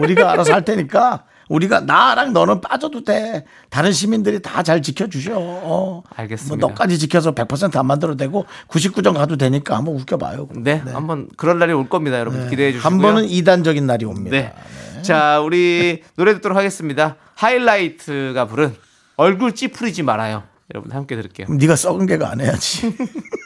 우리가 0.00 0.32
알아서 0.32 0.52
할 0.52 0.64
테니까 0.64 1.24
우리가 1.48 1.80
나랑 1.80 2.32
너는 2.32 2.60
빠져도 2.60 3.04
돼. 3.04 3.44
다른 3.70 3.92
시민들이 3.92 4.40
다 4.42 4.62
잘 4.64 4.82
지켜주셔. 4.82 5.34
어. 5.36 6.02
알겠습니다. 6.16 6.56
뭐 6.56 6.68
너까지 6.70 6.98
지켜서 6.98 7.32
100%안 7.34 7.86
만들어도 7.86 8.16
되고 8.16 8.46
99점 8.68 9.14
가도 9.14 9.36
되니까 9.36 9.76
한번 9.76 9.94
웃겨봐요. 9.96 10.48
네, 10.56 10.82
한번 10.86 11.28
그럴 11.36 11.58
날이 11.60 11.72
올 11.72 11.88
겁니다, 11.88 12.18
여러분 12.18 12.48
기대해 12.50 12.72
주시고요. 12.72 12.90
한 12.92 13.00
번은 13.00 13.28
이단적인 13.28 13.86
날이 13.86 14.04
옵니다. 14.06 14.36
네. 14.36 14.54
자, 15.02 15.40
우리 15.40 16.02
노래 16.16 16.34
듣도록 16.34 16.58
하겠습니다. 16.58 17.14
하이라이트가 17.36 18.46
부른 18.46 18.74
얼굴 19.16 19.54
찌푸리지 19.54 20.02
말아요. 20.02 20.42
여러분 20.74 20.90
함께 20.90 21.14
들을게요. 21.14 21.46
네가 21.48 21.76
썩은 21.76 22.06
개가 22.06 22.28
안 22.30 22.40
해야지. 22.40 22.92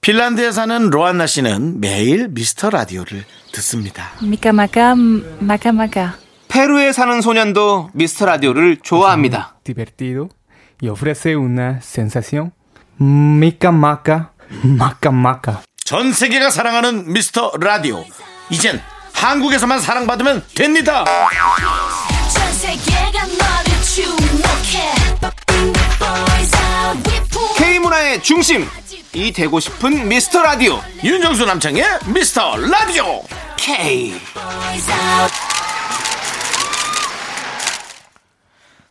핀란드에 0.00 0.50
사는 0.50 0.88
로안나 0.88 1.26
씨는 1.26 1.80
매일 1.80 2.28
미스터 2.28 2.70
라디오를 2.70 3.24
듣습니다. 3.52 4.12
미카마카 4.22 4.94
마카마카 5.40 6.14
페루에 6.48 6.92
사는 6.92 7.20
소년도 7.20 7.90
미스터 7.92 8.24
라디오를 8.24 8.78
좋아합니다. 8.82 9.56
divertido 9.62 10.28
y 10.82 10.88
ofrece 10.88 11.36
una 11.36 11.80
sensación 11.82 12.52
mica 12.98 13.68
maca, 13.68 14.30
maca 14.64 15.12
maca. 15.12 15.58
전 15.84 16.12
세계가 16.12 16.50
사랑하는 16.50 17.12
미스터 17.12 17.52
라디오. 17.60 18.02
이젠 18.48 18.80
한국에서만 19.12 19.80
사랑받으면 19.80 20.44
됩니다. 20.54 21.04
K 27.58 27.78
문화의 27.78 28.22
중심 28.22 28.66
이 29.12 29.32
되고 29.32 29.58
싶은 29.58 30.08
미스터 30.08 30.42
라디오 30.42 30.78
윤정수 31.02 31.44
남창의 31.44 31.82
미스터 32.14 32.56
라디오. 32.58 33.22
K. 33.56 34.12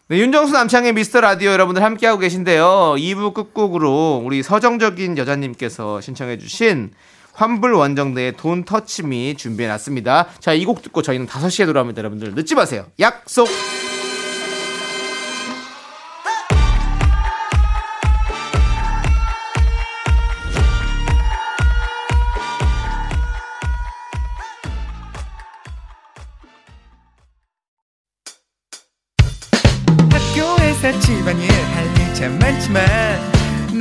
네, 0.09 0.17
윤정수 0.17 0.51
남창의 0.53 0.93
미스터 0.93 1.21
라디오 1.21 1.51
여러분들 1.51 1.83
함께하고 1.83 2.19
계신데요. 2.19 2.95
2부 2.97 3.33
끝곡으로 3.33 4.21
우리 4.25 4.43
서정적인 4.43 5.17
여자님께서 5.17 6.01
신청해 6.01 6.37
주신 6.39 6.91
환불 7.33 7.73
원정대의 7.73 8.35
돈 8.35 8.65
터치미 8.65 9.35
준비해 9.37 9.69
놨습니다. 9.69 10.27
자, 10.41 10.51
이 10.53 10.65
곡 10.65 10.81
듣고 10.81 11.01
저희는 11.01 11.27
5시에 11.27 11.65
돌아옵니다. 11.65 11.99
여러분들 11.99 12.33
늦지 12.35 12.55
마세요. 12.55 12.87
약속! 12.99 13.47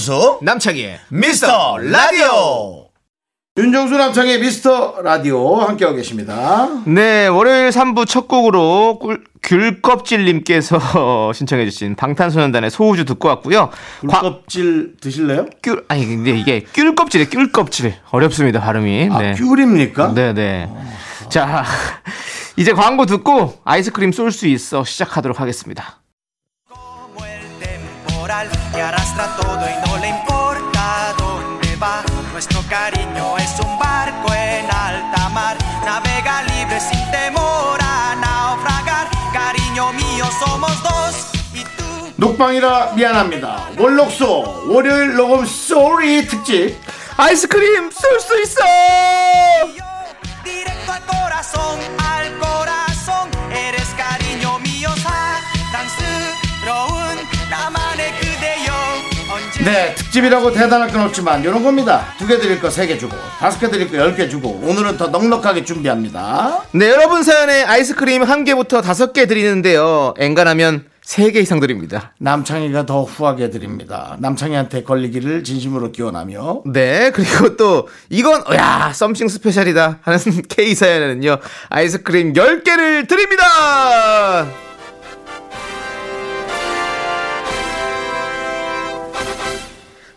윤정수 0.00 0.40
남창희의 0.42 0.98
미스터 1.08 1.78
라디오. 1.78 2.88
윤정수 3.56 3.96
남창의 3.96 4.40
미스터 4.40 5.00
라디오 5.02 5.56
함께하고 5.62 5.96
계십니다. 5.96 6.68
네, 6.86 7.26
월요일 7.28 7.70
3부 7.70 8.06
첫 8.06 8.28
곡으로 8.28 8.98
꿀, 8.98 9.24
귤껍질님께서 9.42 11.32
신청해주신 11.32 11.94
방탄소년단의 11.96 12.70
소우주 12.70 13.06
듣고 13.06 13.28
왔고요. 13.28 13.70
과- 14.06 14.20
굴껍질 14.20 14.96
드실래요? 15.00 15.46
귤, 15.62 15.82
아니, 15.88 16.04
근데 16.04 16.32
이게 16.32 16.60
귤껍질이에요, 16.74 17.30
귤껍질. 17.30 17.94
어렵습니다, 18.10 18.60
발음이. 18.60 19.08
아, 19.10 19.18
네. 19.18 19.32
귤입니까? 19.32 20.12
네네. 20.12 20.68
자, 21.30 21.64
이제 22.58 22.74
광고 22.74 23.06
듣고 23.06 23.54
아이스크림 23.64 24.12
쏠 24.12 24.30
수 24.30 24.46
있어 24.46 24.84
시작하도록 24.84 25.40
하겠습니다. 25.40 26.02
Nuestro 32.36 32.62
cariño 32.68 33.38
es 33.38 33.58
un 33.64 33.78
barco 33.78 34.30
en 34.34 34.66
alta 34.66 35.30
mar. 35.30 35.56
Navega 35.86 36.42
libre 36.42 36.78
sin 36.80 37.10
temor 37.10 37.78
a 37.80 38.14
naufragar. 38.14 39.08
Cariño 39.32 39.90
mío, 39.94 40.26
somos 40.44 40.70
dos. 40.82 41.32
녹방이라 42.16 42.92
미안합니다. 42.92 43.70
월록소 43.78 44.66
월요일 44.68 45.16
녹음 45.16 45.46
쏘리 45.46 46.26
특집 46.26 46.78
아이스크림 47.16 47.90
쏠 47.90 48.20
수 48.20 48.42
있어. 48.42 48.60
네, 59.66 59.92
특집이라고 59.96 60.52
대단할 60.52 60.88
건 60.92 61.00
없지만 61.02 61.42
이런 61.42 61.60
겁니다. 61.64 62.04
두 62.18 62.26
개 62.28 62.38
드릴 62.38 62.60
거 62.60 62.68
세 62.70 62.86
개 62.86 62.96
주고 62.96 63.16
다섯 63.40 63.58
개 63.58 63.68
드릴 63.68 63.90
거 63.90 63.96
열 63.96 64.14
개 64.14 64.28
주고 64.28 64.60
오늘은 64.62 64.96
더 64.96 65.08
넉넉하게 65.08 65.64
준비합니다. 65.64 66.62
네, 66.70 66.88
여러분 66.90 67.24
사연에 67.24 67.64
아이스크림 67.64 68.22
한 68.22 68.44
개부터 68.44 68.80
다섯 68.80 69.12
개 69.12 69.26
드리는데요. 69.26 70.14
엔간하면 70.18 70.84
세 71.02 71.32
개 71.32 71.40
이상 71.40 71.58
드립니다. 71.58 72.12
남창희가 72.18 72.86
더 72.86 73.02
후하게 73.02 73.50
드립니다. 73.50 74.16
남창희한테 74.20 74.84
걸리기를 74.84 75.42
진심으로 75.42 75.90
기원하며 75.90 76.62
네, 76.66 77.10
그리고 77.12 77.56
또 77.56 77.88
이건 78.08 78.44
야 78.54 78.92
썸씽 78.94 79.28
스페셜이다 79.28 79.98
하는 80.02 80.18
K 80.48 80.74
사연에는요 80.76 81.38
아이스크림 81.70 82.34
10개를 82.34 83.08
드립니다. 83.08 84.46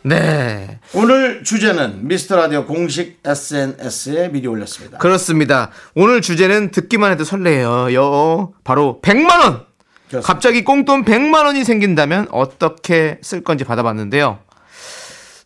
네, 0.02 0.80
오늘 0.94 1.44
주제는 1.44 2.08
미스터 2.08 2.38
라디오 2.38 2.66
공식 2.66 3.20
SNS에 3.26 4.30
미리 4.30 4.48
올렸습니다. 4.48 4.98
그렇습니다. 4.98 5.72
오늘 5.94 6.22
주제는 6.22 6.72
듣기만 6.72 7.12
해도 7.12 7.24
설레요. 7.26 7.94
요 7.94 8.54
바로 8.64 9.00
100만 9.04 9.30
원. 9.44 9.66
그렇습니다. 10.10 10.22
갑자기 10.22 10.64
꽁돈 10.64 11.04
100만 11.04 11.46
원이 11.46 11.64
생긴다면 11.66 12.28
어떻게 12.32 13.20
쓸 13.22 13.44
건지 13.44 13.64
받아봤는데요. 13.66 14.40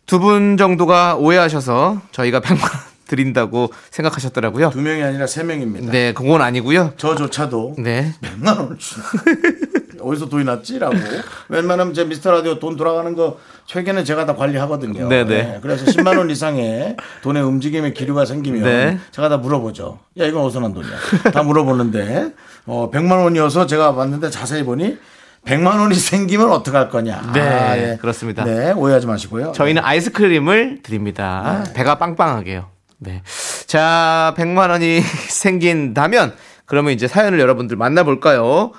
두 0.06 0.20
분 0.20 0.56
정도가 0.56 1.16
오해하셔서 1.16 2.02
저희가 2.12 2.40
100만 2.40 2.62
원 2.62 2.70
드린다고 3.08 3.72
생각하셨더라고요. 3.90 4.70
두 4.70 4.80
명이 4.80 5.02
아니라 5.02 5.26
세 5.26 5.42
명입니다. 5.42 5.90
네, 5.90 6.12
그건 6.14 6.40
아니고요. 6.42 6.92
저조차도 6.96 7.74
네. 7.78 8.14
100만 8.22 8.56
원을 8.58 8.78
주나 8.78 9.04
어디서 10.04 10.28
돈이 10.28 10.44
났지라고 10.44 10.94
웬만하면 11.48 11.94
제 11.94 12.04
미스터 12.04 12.30
라디오 12.30 12.58
돈 12.58 12.76
돌아가는 12.76 13.14
거 13.14 13.38
최근에 13.66 14.04
제가 14.04 14.26
다 14.26 14.34
관리하거든요. 14.34 15.08
네네. 15.08 15.60
그래서 15.62 15.84
10만 15.86 16.18
원 16.18 16.30
이상의 16.30 16.96
돈의 17.22 17.42
움직임의 17.42 17.94
기류가 17.94 18.24
생기면 18.24 18.62
네. 18.62 18.98
제가 19.10 19.28
다 19.28 19.36
물어보죠. 19.38 19.98
야 20.18 20.26
이건 20.26 20.42
어디서 20.42 20.60
난 20.60 20.74
돈이야? 20.74 20.92
다 21.32 21.42
물어보는데 21.42 22.32
어 22.66 22.90
100만 22.92 23.22
원이어서 23.22 23.66
제가 23.66 23.94
봤는데 23.94 24.30
자세히 24.30 24.62
보니 24.62 24.98
100만 25.46 25.78
원이 25.78 25.94
생기면 25.94 26.50
어떡할 26.52 26.88
거냐. 26.88 27.32
네, 27.34 27.40
아, 27.40 27.76
예. 27.76 27.98
그렇습니다. 28.00 28.44
네, 28.44 28.72
오해하지 28.72 29.06
마시고요. 29.06 29.52
저희는 29.52 29.82
아이스크림을 29.84 30.80
드립니다. 30.82 31.64
배가 31.74 31.96
빵빵하게요. 31.96 32.66
네. 32.98 33.22
자, 33.66 34.34
100만 34.38 34.70
원이 34.70 35.00
생긴다면 35.28 36.34
그러면 36.64 36.92
이제 36.94 37.06
사연을 37.06 37.40
여러분들 37.40 37.76
만나볼까요? 37.76 38.72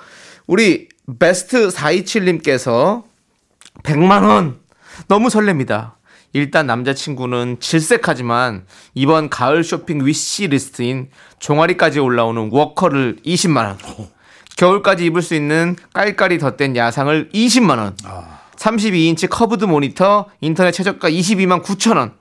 우리 0.46 0.88
베스트 1.18 1.68
427님께서 1.68 3.04
100만 3.82 4.26
원 4.26 4.58
너무 5.08 5.28
설렙니다. 5.28 5.92
일단 6.32 6.66
남자친구는 6.66 7.58
질색하지만 7.60 8.66
이번 8.94 9.30
가을 9.30 9.62
쇼핑 9.64 10.04
wish 10.04 10.48
list인 10.48 11.08
종아리까지 11.38 12.00
올라오는 12.00 12.50
워커를 12.50 13.18
20만 13.24 13.66
원. 13.66 13.78
겨울까지 14.56 15.06
입을 15.06 15.22
수 15.22 15.34
있는 15.34 15.76
깔깔이 15.92 16.38
덧댄 16.38 16.76
야상을 16.76 17.30
20만 17.32 17.78
원. 17.78 17.96
32인치 18.56 19.28
curved 19.30 19.64
모니터 19.64 20.26
인터넷 20.40 20.72
최저가 20.72 21.08
22만 21.08 21.62
9천 21.62 21.96
원. 21.96 22.14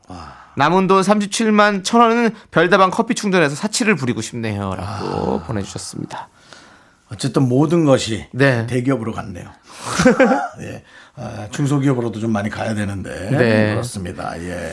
남은 0.57 0.87
돈 0.87 1.01
37만 1.01 1.83
1천 1.83 1.99
원은 1.99 2.29
별다방 2.51 2.91
커피 2.91 3.15
충전해서 3.15 3.55
사치를 3.55 3.95
부리고 3.95 4.21
싶네요 4.21 4.75
라고 4.75 5.41
보내주셨습니다. 5.41 6.29
어쨌든 7.15 7.47
모든 7.47 7.85
것이 7.85 8.25
네. 8.31 8.67
대기업으로 8.67 9.13
갔네요. 9.13 9.45
예. 10.61 10.83
아, 11.15 11.47
중소기업으로도 11.49 12.19
좀 12.19 12.31
많이 12.31 12.49
가야 12.49 12.73
되는데 12.73 13.29
네. 13.31 13.71
그렇습니다. 13.71 14.37
예. 14.41 14.71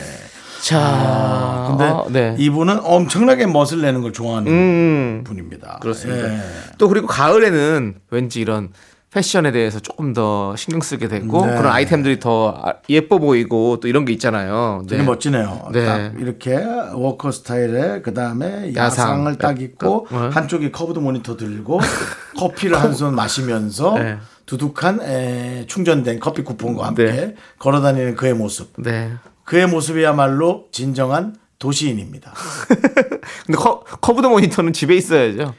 자, 0.61 0.79
아, 0.79 2.05
근데 2.07 2.31
네. 2.31 2.35
이분은 2.37 2.79
엄청나게 2.83 3.47
멋을 3.47 3.81
내는 3.81 4.01
걸 4.01 4.13
좋아하는 4.13 4.51
음, 4.51 5.23
분입니다. 5.25 5.79
그렇습니다. 5.81 6.33
예. 6.33 6.39
또 6.77 6.89
그리고 6.89 7.07
가을에는 7.07 7.95
왠지 8.11 8.41
이런 8.41 8.69
패션에 9.13 9.51
대해서 9.51 9.79
조금 9.79 10.11
더 10.13 10.55
신경 10.55 10.81
쓰게 10.81 11.07
되고 11.07 11.45
네. 11.45 11.55
그런 11.55 11.71
아이템들이 11.71 12.19
더 12.19 12.59
아- 12.63 12.73
예뻐 12.89 13.19
보이고 13.19 13.79
또 13.79 13.87
이런 13.87 14.05
게 14.05 14.13
있잖아요. 14.13 14.83
되게 14.89 15.03
멋지네요. 15.03 15.69
네. 15.71 15.85
딱 15.85 16.13
이렇게 16.19 16.55
워커 16.93 17.31
스타일에 17.31 18.01
그 18.01 18.13
다음에 18.13 18.73
야상. 18.75 19.09
야상을 19.09 19.37
딱 19.37 19.61
입고 19.61 20.07
네. 20.09 20.17
한쪽에 20.17 20.71
curved 20.71 20.97
모니터 20.99 21.37
들고 21.37 21.79
커피를 22.37 22.79
한 22.81 22.93
손 22.93 23.15
마시면서 23.15 23.93
네. 23.97 24.17
두둑한 24.45 25.01
에, 25.01 25.65
충전된 25.67 26.19
커피 26.19 26.43
쿠폰과 26.43 26.87
함께 26.87 27.05
네. 27.05 27.35
걸어다니는 27.59 28.15
그의 28.15 28.33
모습. 28.33 28.73
네. 28.77 29.11
그의 29.45 29.67
모습이야말로 29.67 30.65
진정한 30.71 31.35
도시인입니다. 31.59 32.33
근데 33.45 33.57
커, 33.57 33.83
curved 34.01 34.27
모니터는 34.27 34.73
집에 34.73 34.95
있어야죠. 34.95 35.53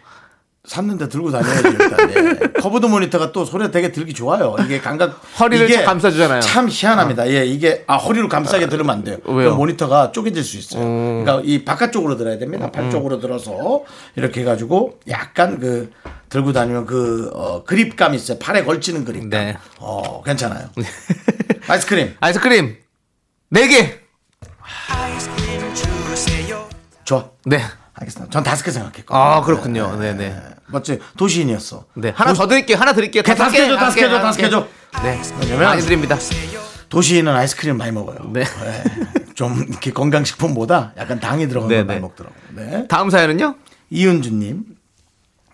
샀는데 0.66 1.08
들고 1.10 1.30
다녀야지 1.30 1.68
일단. 1.68 2.10
예. 2.10 2.60
curved 2.60 2.86
모니터가 2.86 3.32
또 3.32 3.44
소리가 3.44 3.70
되게 3.70 3.92
들기 3.92 4.14
좋아요. 4.14 4.56
이게 4.64 4.80
감각 4.80 5.20
허리를 5.38 5.66
이게 5.68 5.78
쫙 5.80 5.84
감싸주잖아요. 5.84 6.40
참 6.40 6.68
희한합니다. 6.70 7.28
예, 7.28 7.44
이게 7.44 7.84
아 7.86 7.96
허리로 7.96 8.28
감싸게 8.30 8.68
들으면 8.68 8.96
안 8.96 9.04
돼요. 9.04 9.18
왜요? 9.26 9.56
모니터가 9.56 10.12
쪼개질 10.12 10.42
수 10.42 10.56
있어요. 10.56 10.82
음. 10.82 11.22
그러니까 11.24 11.42
이 11.46 11.64
바깥쪽으로 11.64 12.16
들어야 12.16 12.38
됩니다. 12.38 12.70
팔 12.70 12.90
쪽으로 12.90 13.20
들어서 13.20 13.82
이렇게 14.16 14.40
해가지고 14.40 15.00
약간 15.08 15.58
그 15.60 15.92
들고 16.30 16.52
다니면 16.54 16.86
그 16.86 17.30
어, 17.34 17.62
그립감 17.64 18.14
있어요. 18.14 18.38
팔에 18.38 18.64
걸치는 18.64 19.04
그립감. 19.04 19.28
네. 19.30 19.56
어 19.80 20.22
괜찮아요. 20.22 20.68
아이스크림 21.68 22.14
아이스크림 22.20 22.76
4개. 23.52 23.98
아이스크림 24.88 25.74
주세요. 25.74 26.66
좋아. 27.04 27.28
네. 27.44 27.60
알겠습니다. 27.96 28.32
전 28.32 28.42
다섯 28.42 28.64
개 28.64 28.70
생각했고. 28.72 29.14
아, 29.14 29.40
그렇군요. 29.42 29.96
네, 30.00 30.14
네. 30.14 30.36
맞지? 30.66 30.98
도시인이었어. 31.16 31.84
네. 31.94 32.12
하나 32.14 32.32
더 32.32 32.46
드릴게요. 32.46 32.76
하나 32.78 32.92
드릴게요. 32.92 33.22
다섯 33.22 33.50
개 33.50 33.66
줘, 33.66 33.76
다섯 33.76 33.94
개 33.96 34.08
줘, 34.08 34.18
다섯 34.20 34.40
개 34.40 34.48
줘. 34.50 34.66
네. 35.02 35.20
왜냐면 35.40 35.64
많이 35.64 35.82
드립니다. 35.82 36.16
도시인은 36.88 37.34
아이스크림 37.34 37.76
많이 37.76 37.92
먹어요. 37.92 38.18
네. 38.32 38.44
네. 38.44 38.84
좀 39.34 39.64
이렇게 39.68 39.92
건강식품보다 39.92 40.92
약간 40.96 41.18
당이 41.20 41.48
들어간 41.48 41.68
네, 41.68 41.76
걸 41.76 41.84
많이 41.86 41.96
네. 41.98 42.00
먹더라고요. 42.02 42.40
네. 42.54 42.86
다음 42.88 43.10
사연은요? 43.10 43.56
이은주님, 43.90 44.64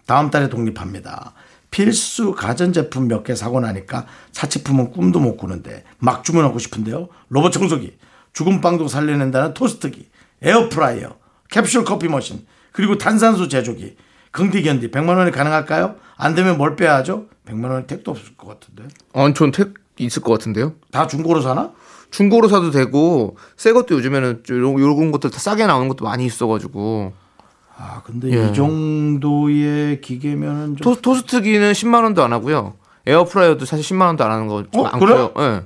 다음 0.06 0.30
달에 0.30 0.48
독립합니다. 0.48 1.32
필수 1.70 2.32
가전제품 2.34 3.06
몇 3.08 3.22
개 3.24 3.34
사고 3.34 3.60
나니까 3.60 4.06
사치품은 4.32 4.90
꿈도 4.90 5.20
못 5.20 5.36
꾸는데 5.36 5.84
막 5.98 6.24
주문하고 6.24 6.58
싶은데요. 6.58 7.08
로봇 7.28 7.52
청소기, 7.52 7.96
죽은 8.32 8.60
빵도 8.60 8.88
살려낸다는 8.88 9.54
토스트기, 9.54 10.08
에어프라이어, 10.42 11.16
캡슐 11.50 11.84
커피 11.84 12.08
머신, 12.08 12.44
그리고 12.72 12.98
탄산수 12.98 13.48
제조기. 13.48 13.96
긍디 14.32 14.62
견디 14.62 14.90
100만 14.90 15.16
원이 15.16 15.30
가능할까요? 15.30 15.96
안 16.16 16.34
되면 16.34 16.56
뭘 16.58 16.76
빼야 16.76 16.96
하죠? 16.96 17.26
100만 17.46 17.70
원이 17.70 17.86
택도 17.86 18.10
없을 18.12 18.36
것 18.36 18.46
같은데. 18.48 18.84
어, 19.12 19.32
전택 19.32 19.74
있을 19.98 20.22
것 20.22 20.32
같은데요? 20.32 20.74
다 20.92 21.06
중고로 21.06 21.40
사나? 21.40 21.72
중고로 22.10 22.48
사도 22.48 22.70
되고 22.70 23.36
새 23.56 23.72
것도 23.72 23.94
요즘에는 23.96 24.42
요런, 24.48 25.12
것들 25.12 25.30
다 25.30 25.38
싸게 25.38 25.66
나오는 25.66 25.88
것도 25.88 26.04
많이 26.04 26.24
있어가지고 26.26 27.12
아, 27.76 28.02
근데 28.04 28.30
예. 28.32 28.48
이 28.48 28.52
정도의 28.54 30.00
기계면은 30.00 30.76
좀 30.76 30.94
토, 30.94 31.00
토스트기는 31.00 31.72
10만 31.72 32.02
원도 32.02 32.22
안 32.22 32.32
하고요. 32.32 32.74
에어프라이어도 33.06 33.64
사실 33.64 33.84
10만 33.96 34.06
원도 34.06 34.24
안 34.24 34.30
하는 34.32 34.46
거 34.48 34.64
좀 34.70 34.80
어, 34.80 34.82
많고요. 34.84 35.32
예. 35.38 35.62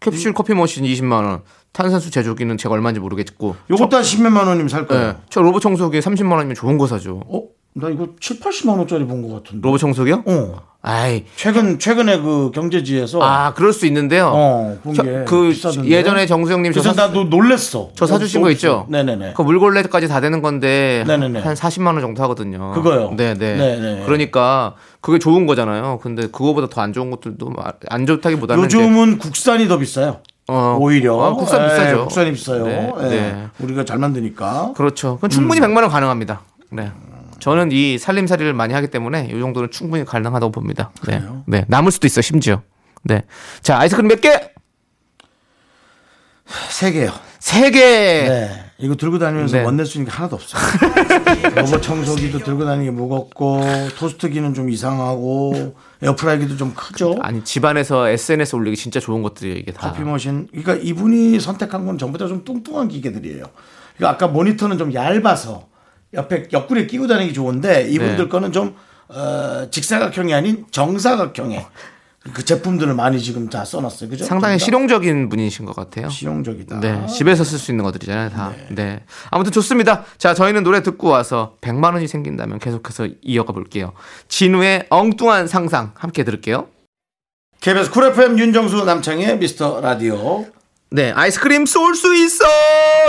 캡슐 0.00 0.34
커피 0.34 0.54
머신 0.54 0.84
20만 0.84 1.12
원, 1.24 1.42
탄산수 1.72 2.10
제조기는 2.10 2.56
제가 2.58 2.74
얼마인지 2.74 3.00
모르겠고. 3.00 3.56
요것도 3.70 3.96
한 3.96 4.02
10몇만 4.02 4.46
원이면 4.46 4.68
살 4.68 4.86
거예요. 4.86 5.02
예. 5.08 5.16
저 5.30 5.40
로봇 5.40 5.62
청소기 5.62 5.98
30만 6.00 6.32
원이면 6.32 6.54
좋은 6.54 6.76
거 6.78 6.86
사죠. 6.86 7.22
어? 7.26 7.42
나 7.78 7.90
이거 7.90 8.08
7, 8.20 8.40
80만 8.40 8.78
원짜리 8.78 9.04
본 9.04 9.22
것 9.22 9.34
같은데. 9.42 9.60
로봇 9.66 9.80
청소기요? 9.80 10.22
어. 10.26 10.60
아이. 10.80 11.24
최근 11.34 11.78
최근에 11.80 12.20
그 12.20 12.50
경제지에서 12.54 13.20
아, 13.20 13.52
그럴 13.54 13.72
수 13.72 13.86
있는데요. 13.86 14.30
어, 14.32 14.78
본 14.82 14.94
저- 14.94 15.02
게그 15.02 15.48
비싸던데. 15.50 15.90
예전에 15.90 16.26
정수영님 16.26 16.72
저 16.72 16.80
그래서 16.80 16.94
사, 16.94 17.06
나도 17.08 17.24
놀랬어. 17.24 17.90
저 17.94 18.06
사주신 18.06 18.40
거 18.40 18.50
있죠? 18.52 18.86
네네네. 18.88 19.34
그 19.36 19.42
물걸레까지 19.42 20.06
다 20.08 20.20
되는 20.20 20.40
건데 20.42 21.04
네네네. 21.06 21.40
한 21.40 21.54
40만 21.54 21.86
원 21.88 22.00
정도 22.00 22.22
하거든요. 22.22 22.70
그거요? 22.72 23.12
네, 23.16 23.34
네. 23.34 23.56
네네. 23.56 24.04
그러니까 24.06 24.74
그게 25.00 25.18
좋은 25.18 25.46
거잖아요. 25.46 25.98
근데 26.02 26.28
그거보다 26.28 26.68
더 26.68 26.80
안 26.80 26.92
좋은 26.92 27.10
것들도 27.10 27.50
마- 27.50 27.72
안 27.90 28.06
좋다기보다는 28.06 28.64
이제 28.66 28.78
요즘은 28.78 29.18
국산이 29.18 29.66
더 29.66 29.76
비싸요. 29.78 30.18
어, 30.48 30.76
오히려 30.80 31.14
어, 31.16 31.34
국산 31.34 31.64
예, 31.64 31.68
비싸죠. 31.68 32.02
국산이 32.04 32.30
비싸요. 32.32 32.64
네, 32.64 32.92
예. 33.02 33.08
네. 33.08 33.46
우리가 33.58 33.84
잘 33.84 33.98
만드니까. 33.98 34.72
그렇죠. 34.76 35.16
그건 35.16 35.30
충분히 35.30 35.60
100만 35.60 35.78
원 35.82 35.88
가능합니다. 35.90 36.42
네. 36.70 36.92
저는 37.40 37.70
이 37.72 37.98
살림살이를 37.98 38.52
많이 38.54 38.74
하기 38.74 38.88
때문에 38.88 39.28
이 39.32 39.38
정도는 39.38 39.70
충분히 39.70 40.04
가능하다고 40.04 40.52
봅니다. 40.52 40.90
네. 41.06 41.22
네. 41.46 41.64
남을 41.68 41.92
수도 41.92 42.06
있어, 42.06 42.20
심지어. 42.20 42.62
네. 43.04 43.22
자, 43.62 43.78
아이스크림 43.78 44.08
몇 44.08 44.20
개? 44.20 44.50
세 46.70 46.92
개요. 46.92 47.10
세 47.38 47.70
개. 47.70 47.80
네. 47.80 48.62
이거 48.78 48.94
들고 48.94 49.18
다니면서 49.18 49.56
네. 49.58 49.64
원낼 49.64 49.86
수 49.86 49.96
있는 49.98 50.10
게 50.10 50.16
하나도 50.16 50.36
없어요. 50.36 50.60
로봇 51.56 51.82
청소기도 51.82 52.40
들고 52.40 52.64
다니기 52.66 52.90
무겁고 52.90 53.62
토스트기는 53.98 54.52
좀 54.52 54.68
이상하고 54.68 55.74
에어프라이기도 56.02 56.56
좀 56.58 56.74
크죠. 56.74 57.16
아니 57.22 57.42
집안에서 57.42 58.08
SNS 58.08 58.54
올리기 58.56 58.76
진짜 58.76 59.00
좋은 59.00 59.22
것들이에요 59.22 59.56
이게 59.56 59.72
다. 59.72 59.90
커피 59.90 60.02
머신. 60.02 60.46
그러니까 60.50 60.74
이분이 60.74 61.40
선택한 61.40 61.86
건 61.86 61.96
전부 61.98 62.18
다 62.18 62.26
좀 62.28 62.44
뚱뚱한 62.44 62.88
기계들이에요. 62.88 63.44
그러니까 63.96 64.10
아까 64.26 64.26
모니터는 64.32 64.76
좀 64.78 64.92
얇아서 64.92 65.68
옆에 66.16 66.48
옆구리에 66.52 66.86
끼고 66.86 67.06
다니기 67.06 67.32
좋은데 67.32 67.88
이분들 67.88 68.16
네. 68.24 68.28
거는 68.28 68.52
좀 68.52 68.74
어, 69.08 69.68
직사각형이 69.70 70.34
아닌 70.34 70.66
정사각형의 70.70 71.66
그 72.32 72.44
제품들을 72.44 72.92
많이 72.94 73.20
지금 73.20 73.48
다 73.48 73.64
써놨어요. 73.64 74.10
그죠? 74.10 74.24
상당히? 74.24 74.58
실용적인 74.58 75.28
분이신 75.28 75.64
것 75.64 75.76
같아요. 75.76 76.08
실용적이다. 76.08 76.80
네, 76.80 77.06
집에서 77.06 77.44
쓸 77.44 77.58
수 77.58 77.70
있는 77.70 77.84
것들이잖아요, 77.84 78.30
다. 78.30 78.52
네. 78.70 79.04
아무튼 79.30 79.52
좋습니다. 79.52 80.04
자, 80.18 80.34
저희는 80.34 80.64
노래 80.64 80.82
듣고 80.82 81.08
와서 81.08 81.56
100만 81.60 81.92
원이 81.94 82.08
생긴다면 82.08 82.58
계속해서 82.58 83.08
이어가 83.22 83.52
볼게요. 83.52 83.92
지누의 84.28 84.86
엉뚱한 84.90 85.46
상상 85.46 85.92
함께 85.94 86.24
들을게요. 86.24 86.66
KBS 87.60 87.90
쿨 87.90 88.04
FM 88.06 88.38
윤정수 88.38 88.84
남창희의 88.84 89.38
미스터 89.38 89.80
라디오. 89.80 90.46
네, 90.90 91.10
아이스크림 91.10 91.66
쏠 91.66 91.96
수 91.96 92.14
있어! 92.14 92.44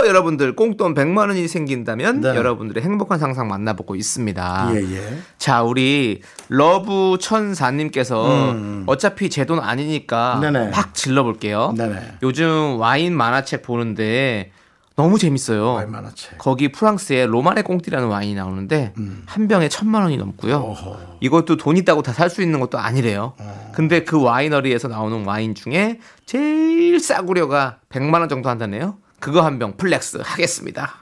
여러분들, 0.04 0.56
꽁돈 0.56 0.94
100만 0.94 1.28
원이 1.28 1.46
생긴다면 1.46 2.20
네. 2.22 2.28
여러분들의 2.30 2.82
행복한 2.82 3.20
상상 3.20 3.46
만나보고 3.46 3.94
있습니다. 3.94 4.70
예, 4.74 4.80
예. 4.96 5.18
자, 5.38 5.62
우리 5.62 6.20
러브 6.48 7.18
천사님께서 7.20 8.50
음. 8.52 8.82
어차피 8.86 9.30
제 9.30 9.44
돈 9.44 9.60
아니니까 9.60 10.38
네네. 10.42 10.70
확 10.72 10.92
질러볼게요. 10.94 11.72
네네. 11.76 12.14
요즘 12.24 12.78
와인 12.80 13.16
만화책 13.16 13.62
보는데 13.62 14.50
너무 14.98 15.16
재밌어요. 15.16 15.86
만화책. 15.86 16.38
거기 16.38 16.72
프랑스의 16.72 17.28
로마네 17.28 17.62
꽁띠라는 17.62 18.08
와인이 18.08 18.34
나오는데 18.34 18.94
음. 18.98 19.22
한 19.26 19.46
병에 19.46 19.68
천만 19.68 20.02
원이 20.02 20.16
넘고요. 20.16 20.74
이것도 21.20 21.56
돈 21.56 21.76
있다고 21.76 22.02
다 22.02 22.12
살 22.12 22.28
수 22.30 22.42
있는 22.42 22.58
것도 22.58 22.78
아니래요. 22.78 23.34
어. 23.38 23.70
근데 23.72 24.02
그 24.02 24.20
와이너리에서 24.20 24.88
나오는 24.88 25.24
와인 25.24 25.54
중에 25.54 26.00
제일 26.26 26.98
싸구려가 26.98 27.78
100만 27.90 28.14
원 28.18 28.28
정도 28.28 28.48
한다네요. 28.48 28.98
그거 29.20 29.42
한 29.44 29.60
병 29.60 29.76
flex 29.76 30.18
하겠습니다. 30.24 30.92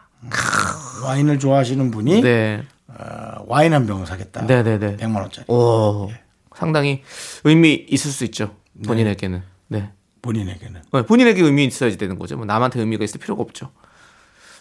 와인을 1.02 1.38
좋아하시는 1.38 1.90
분이 1.90 2.20
네. 2.20 2.64
어, 2.88 3.44
와인 3.46 3.72
한 3.72 3.86
병을 3.86 4.04
사겠다. 4.06 4.42
네네네. 4.42 4.96
100만 4.98 5.16
원짜리. 5.22 5.46
오, 5.50 6.10
상당히 6.54 7.02
의미 7.44 7.72
있을 7.88 8.10
수 8.10 8.24
있죠. 8.24 8.54
본인에게는. 8.86 9.42
네. 9.68 9.90
본인에게는. 10.20 10.82
네, 10.92 11.02
본인에게 11.02 11.40
의미 11.42 11.64
있어야지 11.64 11.96
되는 11.96 12.18
거죠. 12.18 12.36
뭐 12.36 12.44
남한테 12.44 12.78
의미가 12.80 13.02
있을 13.04 13.20
필요가 13.20 13.42
없죠. 13.42 13.70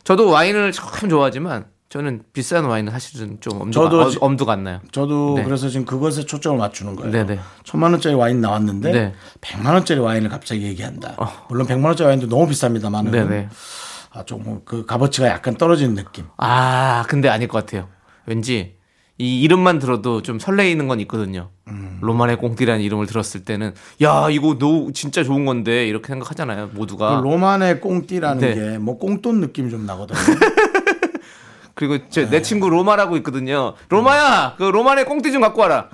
저도 0.05 0.29
와인을 0.29 0.71
참 0.71 1.09
좋아하지만 1.09 1.65
저는 1.89 2.23
비싼 2.33 2.65
와인은 2.65 2.91
사실은 2.91 3.37
좀 3.41 3.61
엄두가, 3.61 3.85
저도 3.89 4.01
어, 4.01 4.09
지- 4.09 4.17
엄두가 4.21 4.53
안 4.53 4.63
나요. 4.63 4.79
저도 4.91 5.35
네. 5.37 5.43
그래서 5.43 5.67
지금 5.69 5.85
그것에 5.85 6.25
초점을 6.25 6.57
맞추는 6.57 6.95
거예요. 6.95 7.11
네네. 7.11 7.39
천만 7.63 7.91
원짜리 7.91 8.15
와인 8.15 8.41
나왔는데 8.41 8.91
네. 8.91 9.13
백만 9.41 9.73
원짜리 9.73 9.99
와인을 9.99 10.29
갑자기 10.29 10.63
얘기한다. 10.63 11.15
물론 11.49 11.67
백만 11.67 11.85
원짜리 11.89 12.07
와인도 12.07 12.27
너무 12.27 12.47
비쌉니다만은 12.47 13.11
네네. 13.11 13.49
아, 14.11 14.23
좀그 14.23 14.85
값어치가 14.85 15.27
약간 15.27 15.55
떨어지는 15.55 15.95
느낌. 15.95 16.25
아, 16.37 17.03
근데 17.07 17.27
아닐 17.29 17.47
것 17.47 17.65
같아요. 17.65 17.87
왠지 18.25 18.75
이 19.17 19.41
이름만 19.41 19.79
들어도 19.79 20.21
좀 20.21 20.39
설레이는 20.39 20.87
건 20.87 20.99
있거든요. 21.01 21.49
음. 21.67 21.99
로만의 22.01 22.37
꽁띠라는 22.37 22.81
이름을 22.81 23.05
들었을 23.05 23.45
때는 23.45 23.73
야 24.01 24.27
이거 24.29 24.57
너 24.59 24.89
진짜 24.93 25.23
좋은 25.23 25.45
건데 25.45 25.87
이렇게 25.87 26.07
생각하잖아요. 26.07 26.71
모두가. 26.73 27.21
그 27.21 27.27
로만의 27.27 27.79
꽁띠라는 27.79 28.39
네. 28.41 28.55
게뭐 28.55 28.97
꽁돈 28.97 29.39
느낌이 29.39 29.71
좀 29.71 29.85
나거든요. 29.85 30.19
그리고 31.75 31.97
제, 32.09 32.23
네. 32.23 32.29
내 32.29 32.41
친구 32.41 32.69
로마라고 32.69 33.17
있거든요. 33.17 33.73
로마야, 33.89 34.55
그 34.57 34.63
로만의 34.63 35.05
꽁띠 35.05 35.31
좀 35.31 35.41
갖고 35.41 35.61
와라. 35.61 35.89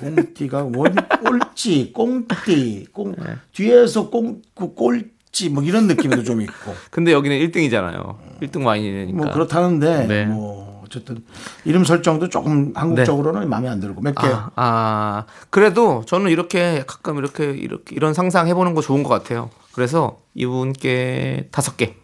꽁띠가 0.00 0.70
원 0.74 0.94
꼴찌, 0.94 1.92
꽁띠, 1.92 2.86
꽁 2.92 3.12
네. 3.12 3.34
뒤에서 3.52 4.08
꽁그 4.10 4.74
꼴찌 4.74 5.50
뭐 5.50 5.62
이런 5.62 5.86
느낌도 5.86 6.22
좀 6.22 6.40
있고. 6.42 6.74
근데 6.90 7.12
여기는 7.12 7.36
1등이잖아요. 7.36 8.16
1등 8.42 8.64
와인이니까. 8.64 9.16
뭐 9.16 9.32
그렇다는데 9.32 10.06
네. 10.06 10.24
뭐 10.26 10.67
어쨌든 10.88 11.22
이름 11.64 11.84
설정도 11.84 12.28
조금 12.28 12.72
한국적으로는 12.74 13.48
마음에 13.48 13.68
안 13.68 13.78
들고 13.80 14.00
몇 14.00 14.14
개. 14.14 14.26
아, 14.26 14.50
아, 14.56 15.24
그래도 15.50 16.02
저는 16.06 16.30
이렇게 16.30 16.82
가끔 16.86 17.18
이렇게 17.18 17.50
이렇게 17.50 17.94
이런 17.94 18.14
상상 18.14 18.48
해보는 18.48 18.74
거 18.74 18.80
좋은 18.80 19.02
것 19.02 19.10
같아요. 19.10 19.50
그래서 19.72 20.18
이분께 20.34 21.48
다섯 21.52 21.76
개 21.76 21.94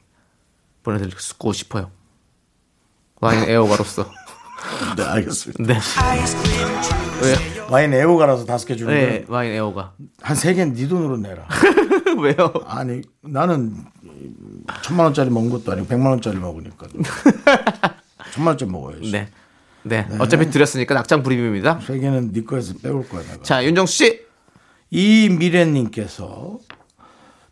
보내드리고 0.82 1.52
싶어요. 1.52 1.90
와인 3.20 3.44
애호가로서. 3.48 4.06
네, 4.96 5.02
알겠습니다. 5.02 5.62
네. 5.74 5.80
왜요? 7.22 7.36
와인 7.70 7.92
애호가라서 7.92 8.44
다섯 8.44 8.66
개 8.66 8.76
주는 8.76 8.92
네, 8.94 9.06
거예요. 9.06 9.24
와인 9.28 9.52
애호가. 9.52 9.92
한 10.22 10.36
세 10.36 10.52
개는 10.54 10.74
네 10.74 10.86
돈으로 10.88 11.16
내라. 11.16 11.46
왜요? 12.20 12.52
아니 12.66 13.00
나는 13.22 13.74
천만 14.82 15.04
원짜리 15.06 15.30
먹은 15.30 15.50
것도 15.50 15.72
아니고 15.72 15.86
백만 15.88 16.12
원짜리 16.12 16.36
먹으니까 16.38 16.86
천만 18.34 18.52
원짜리 18.52 18.70
먹어야지. 18.70 19.12
네. 19.12 19.28
네. 19.84 20.06
어차피 20.18 20.50
드렸으니까 20.50 20.94
낙장 20.94 21.22
불입입니다. 21.22 21.78
세 21.86 21.98
개는 22.00 22.32
네 22.32 22.42
거에서 22.42 22.74
빼올 22.82 23.08
거야 23.08 23.22
내가. 23.22 23.42
자, 23.42 23.64
윤정수 23.64 23.92
씨. 23.94 24.20
이 24.90 25.28
미래님께서 25.28 26.58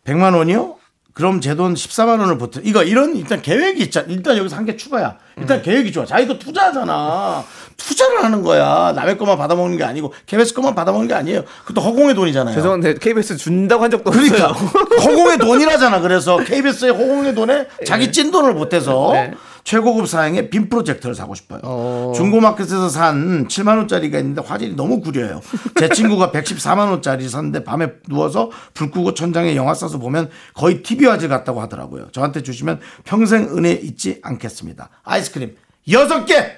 100만 0.05 0.35
원이요? 0.37 0.77
그럼 1.13 1.41
제 1.43 1.55
돈 1.55 1.75
14만 1.75 2.19
원을 2.21 2.39
보태. 2.39 2.63
이거 2.65 2.83
이런 2.83 3.15
일단 3.17 3.43
계획이 3.43 3.83
있잖아. 3.85 4.07
일단 4.09 4.37
여기서 4.39 4.57
한 4.57 4.65
개 4.65 4.77
추가야. 4.77 5.19
일단 5.37 5.59
음. 5.59 5.63
계획이 5.63 5.93
좋아. 5.93 6.07
자 6.07 6.19
이거 6.19 6.39
투자잖아. 6.39 7.45
투자를 7.77 8.25
하는 8.25 8.43
거야. 8.43 8.93
남의 8.97 9.19
것만 9.19 9.37
받아먹는 9.37 9.77
게 9.77 9.85
아니고 9.85 10.15
KBS 10.27 10.55
것만 10.55 10.75
받아먹는 10.75 11.09
게 11.09 11.15
아니에요. 11.15 11.45
그것도 11.67 11.81
허공의 11.83 12.15
돈이잖아요. 12.15 12.55
죄송한데 12.55 12.95
KBS 12.95 13.37
준다고 13.37 13.83
한 13.85 13.91
적도 13.91 14.11
그러니까 14.11 14.49
없어요. 14.51 14.69
허공의 15.03 15.39
돈이라잖아. 15.39 16.01
그래서 16.01 16.39
KBS의 16.39 16.93
허공의 16.93 17.35
돈에 17.35 17.67
자기 17.87 18.11
찐 18.11 18.31
돈을 18.31 18.55
보태서 18.55 19.11
네. 19.13 19.33
최고급 19.65 20.09
사양의 20.09 20.51
빔 20.51 20.69
프로젝터를 20.69 21.15
사고 21.15 21.35
싶어요. 21.35 22.13
중고마켓에서 22.17 22.89
산 22.89 23.47
7만 23.47 23.77
원짜리가 23.79 24.19
있는데 24.19 24.43
화질이 24.45 24.75
너무 24.75 25.01
구려요. 25.01 25.41
제 25.79 25.89
친구가 25.89 26.31
114만 26.33 26.91
원짜리 26.91 27.29
샀는데 27.29 27.65
밤에 27.65 27.89
누워서 28.09 28.51
불 28.75 28.91
끄고 28.91 29.15
천장에 29.15 29.55
영화 29.57 29.73
쏴서 29.73 30.01
보면 30.01 30.31
거의 30.55 30.83
TV 30.83 31.07
화질 31.07 31.29
같다고 31.29 31.61
하더라고요. 31.63 32.09
저한테 32.13 32.43
주시면 32.43 32.81
평생 33.05 33.57
은혜 33.57 33.71
잊지 33.73 34.21
않겠습니다. 34.23 34.89
아이스크림 35.05 35.55
6개 35.89 36.51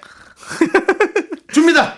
줍니다. 1.52 1.94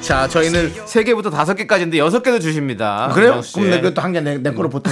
자, 0.00 0.26
저희는 0.28 0.72
세개부터다섯 0.86 1.56
개까지인데 1.56 1.98
여섯 1.98 2.22
개도 2.22 2.38
주십니다. 2.38 3.04
아, 3.10 3.12
그래요? 3.12 3.40
그럼 3.54 3.70
내가 3.70 3.90
또한 3.94 4.12
개 4.12 4.20
내, 4.20 4.38
내 4.38 4.52
거로 4.54 4.68
보태. 4.70 4.90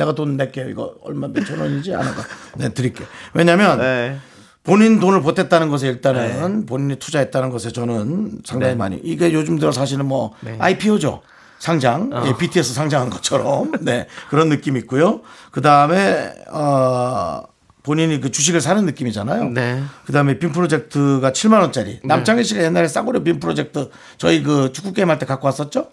내가 0.00 0.14
돈 0.14 0.36
낼게. 0.36 0.66
이거 0.70 0.94
얼마 1.02 1.28
몇 1.28 1.44
천 1.44 1.58
원이지? 1.60 1.94
않아가. 1.94 2.22
네, 2.56 2.70
드릴게. 2.70 3.04
왜냐면 3.34 3.78
네. 3.78 4.16
본인 4.62 4.98
돈을 5.00 5.20
보탰다는 5.22 5.68
것에 5.68 5.88
일단은 5.88 6.66
본인이 6.66 6.96
투자했다는 6.96 7.50
것에 7.50 7.70
저는 7.72 8.40
상당히 8.44 8.72
네. 8.72 8.78
많이 8.78 9.00
이게 9.02 9.32
요즘 9.32 9.58
들어 9.58 9.72
사실은 9.72 10.06
뭐 10.06 10.32
네. 10.40 10.56
IPO죠. 10.58 11.22
상장, 11.58 12.08
어. 12.12 12.24
예, 12.26 12.34
BTS 12.38 12.72
상장한 12.72 13.10
것처럼 13.10 13.72
네 13.84 14.06
그런 14.30 14.48
느낌 14.48 14.78
있고요. 14.78 15.20
그 15.50 15.60
다음에 15.60 16.32
어 16.50 17.42
본인이 17.82 18.18
그 18.20 18.30
주식을 18.30 18.60
사는 18.62 18.84
느낌이잖아요. 18.86 19.50
네. 19.50 19.82
그 20.06 20.12
다음에 20.12 20.38
빔 20.38 20.52
프로젝트가 20.52 21.32
7만 21.32 21.60
원짜리. 21.60 22.00
남창희 22.02 22.44
씨가 22.44 22.62
옛날에 22.62 22.88
싸구려 22.88 23.22
빔 23.22 23.40
프로젝트 23.40 23.90
저희 24.16 24.42
그 24.42 24.72
축구 24.72 24.92
게임 24.94 25.10
할 25.10 25.18
때 25.18 25.26
갖고 25.26 25.46
왔었죠? 25.46 25.88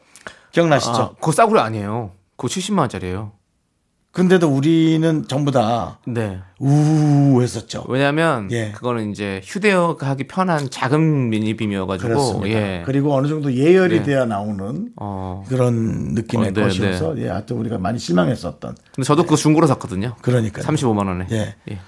기억나시죠? 0.54 0.92
아, 0.94 1.10
그거 1.20 1.32
싸구려 1.34 1.60
아니에요. 1.62 2.12
그거 2.38 2.48
70만 2.48 2.80
원짜리예요. 2.80 3.32
근데도 4.18 4.48
우리는 4.50 5.28
전부 5.28 5.52
다 5.52 6.00
네. 6.08 6.40
우했었죠. 6.58 7.86
왜냐면 7.88 8.52
예. 8.52 8.72
그거는 8.72 9.12
이제 9.12 9.42
휴대하기 9.44 10.24
편한 10.24 10.72
작은 10.72 11.30
미니빔이어가지고 11.30 12.08
그렇습니다. 12.10 12.48
예. 12.50 12.84
그리고 12.84 13.14
어느 13.14 13.28
정도 13.28 13.54
예열이 13.54 13.98
네. 14.00 14.04
돼야 14.04 14.26
나오는 14.26 14.90
어. 14.96 15.44
그런 15.48 16.16
느낌의 16.16 16.48
어, 16.48 16.52
네, 16.52 16.62
것이어서 16.64 17.16
예, 17.20 17.30
하여튼 17.30 17.58
우리가 17.58 17.78
많이 17.78 18.00
실망했었던. 18.00 18.76
근데 18.96 19.06
저도 19.06 19.22
그거 19.22 19.36
중고로 19.36 19.68
샀거든요. 19.68 20.16
그러니까 20.24 20.64
35만 20.64 21.06
원에. 21.06 21.28
예. 21.30 21.54
예. 21.70 21.80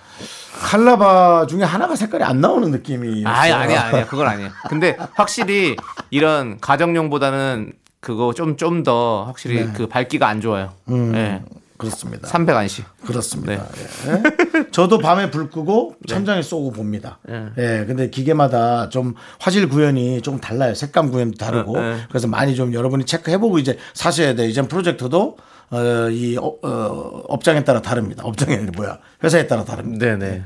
칼라바 0.60 1.48
중에 1.48 1.64
하나가 1.64 1.96
색깔이 1.96 2.24
안 2.24 2.42
나오는 2.42 2.70
느낌이. 2.70 3.26
아니 3.26 3.52
아니야 3.52 3.86
아니야 3.86 4.06
그건 4.06 4.28
아니야. 4.28 4.52
근데 4.70 4.96
확실히 5.16 5.76
이런 6.12 6.60
가정용보다는 6.60 7.74
그거 8.02 8.36
좀 8.36 8.56
좀 8.56 8.84
더 8.84 9.24
확실히 9.26 9.66
네. 9.66 9.74
그 9.74 9.88
밝기가 9.88 10.28
안 10.28 10.42
좋아요. 10.42 10.74
음. 10.90 11.16
예. 11.16 11.42
그렇습니다. 11.80 12.28
300안씩. 12.28 12.84
그렇습니다. 13.06 13.54
예. 13.54 14.70
저도 14.72 14.98
밤에 14.98 15.32
불 15.32 15.50
끄고 15.50 15.96
천장에 16.08 16.42
쏘고 16.42 16.72
봅니다. 16.74 17.20
예. 17.30 17.86
근데 17.88 18.10
기계마다 18.10 18.90
좀 18.90 19.16
화질 19.40 19.70
구현이 19.70 20.22
좀 20.22 20.42
달라요. 20.42 20.76
색감 20.76 21.10
구현도 21.10 21.38
다르고. 21.38 21.80
예, 21.80 21.84
예. 21.84 21.98
그래서 22.10 22.28
많이 22.28 22.56
좀 22.56 22.74
여러분이 22.74 23.06
체크해보고 23.06 23.60
이제 23.60 23.78
사셔야 23.94 24.36
돼요. 24.36 24.50
이젠 24.50 24.68
프로젝터도 24.68 25.38
어, 25.72 26.10
이 26.10 26.38
어, 26.38 26.54
어, 26.62 27.24
업장에 27.30 27.64
따라 27.64 27.82
다릅니다. 27.82 28.24
업장이 28.26 28.58
뭐야 28.76 29.00
회사에 29.24 29.48
따라 29.48 29.64
다릅니다. 29.64 30.06
네네. 30.06 30.44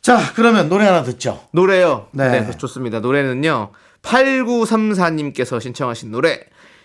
자 0.00 0.18
그러면 0.34 0.68
노래 0.68 0.84
하나 0.84 1.04
듣죠. 1.04 1.40
노래요. 1.52 2.08
네. 2.10 2.40
네. 2.40 2.50
좋습니다. 2.56 2.98
노래는요. 2.98 3.70
8934님께서 4.02 5.60
신청하신 5.60 6.10
노래 6.10 6.40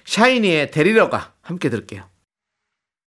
샤이니의 0.06 0.70
데리러 0.70 1.10
가 1.10 1.32
함께 1.41 1.70
들을게요. 1.70 2.11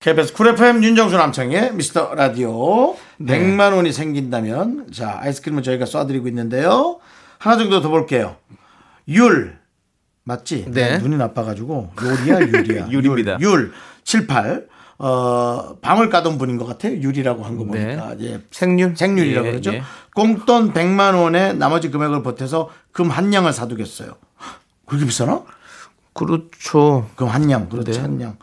KBS 0.02 0.32
쿨 0.32 0.48
FM 0.48 0.82
윤정수 0.82 1.16
남창희의 1.16 1.74
미스터 1.74 2.14
라디오 2.14 2.96
네. 3.18 3.38
100만 3.38 3.72
원이 3.74 3.92
생긴다면 3.92 4.88
자 4.92 5.18
아이스크림을 5.22 5.62
저희가 5.62 5.84
쏴드리고 5.84 6.26
있는데요 6.26 6.98
하나 7.38 7.56
정도 7.56 7.80
더 7.80 7.88
볼게요 7.88 8.36
율 9.08 9.58
맞지? 10.24 10.66
네. 10.68 10.98
눈이 10.98 11.16
나빠가지고 11.16 11.92
요리야 12.02 12.40
유리야 12.40 12.88
율입니다. 12.90 13.38
율, 13.40 13.50
율 13.50 13.72
78. 14.04 14.68
어, 14.98 15.76
방을 15.80 16.10
까던 16.10 16.38
분인 16.38 16.58
것 16.58 16.64
같아요. 16.64 16.92
율이라고 16.92 17.42
한거 17.42 17.64
네. 17.76 17.96
보니까. 17.96 18.14
예. 18.20 18.40
생률? 18.52 18.96
생률이라고 18.96 19.48
예, 19.48 19.50
그러죠. 19.50 19.72
예. 19.74 19.82
공돈 20.14 20.72
100만 20.72 21.20
원에 21.20 21.54
나머지 21.54 21.90
금액을 21.90 22.22
보태서 22.22 22.70
금 22.92 23.10
한 23.10 23.34
양을 23.34 23.52
사두겠어요. 23.52 24.12
그렇게 24.86 25.06
비싸나? 25.06 25.42
그렇죠. 26.12 27.08
금 27.16 27.26
한 27.26 27.50
양, 27.50 27.68
그렇지 27.68 27.90
네. 27.90 27.98
한 27.98 28.20
양. 28.20 28.36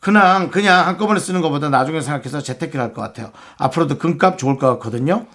그냥 0.00 0.50
그냥 0.50 0.86
한꺼번에 0.86 1.20
쓰는 1.20 1.40
것보다 1.42 1.68
나중에 1.68 2.00
생각해서 2.00 2.40
재테크를 2.40 2.82
할 2.84 2.92
것 2.94 3.02
같아요. 3.02 3.30
앞으로도 3.58 3.98
금값 3.98 4.38
좋을 4.38 4.56
것 4.58 4.66
같거든요. 4.74 5.26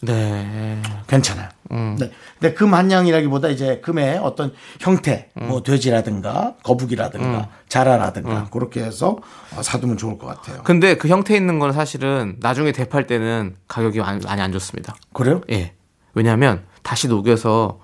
네. 0.00 0.82
괜찮아요. 1.06 1.48
음. 1.70 1.96
네. 1.98 2.10
근데 2.38 2.54
금한 2.54 2.90
양이라기보다 2.90 3.48
이제 3.48 3.80
금의 3.80 4.18
어떤 4.18 4.52
형태, 4.80 5.30
뭐 5.34 5.62
돼지라든가 5.62 6.54
거북이라든가 6.62 7.38
음. 7.38 7.44
자라라든가 7.68 8.48
그렇게 8.50 8.82
해서 8.82 9.16
어, 9.56 9.62
사두면 9.62 9.96
좋을 9.96 10.18
것 10.18 10.26
같아요. 10.26 10.62
근데 10.62 10.96
그 10.96 11.08
형태 11.08 11.34
있는 11.36 11.58
건 11.58 11.72
사실은 11.72 12.36
나중에 12.40 12.72
대팔 12.72 13.06
때는 13.06 13.56
가격이 13.68 14.00
많이, 14.00 14.20
많이 14.24 14.42
안 14.42 14.52
좋습니다. 14.52 14.94
그래요? 15.14 15.40
예. 15.50 15.72
왜냐하면 16.12 16.64
다시 16.82 17.08
녹여서 17.08 17.80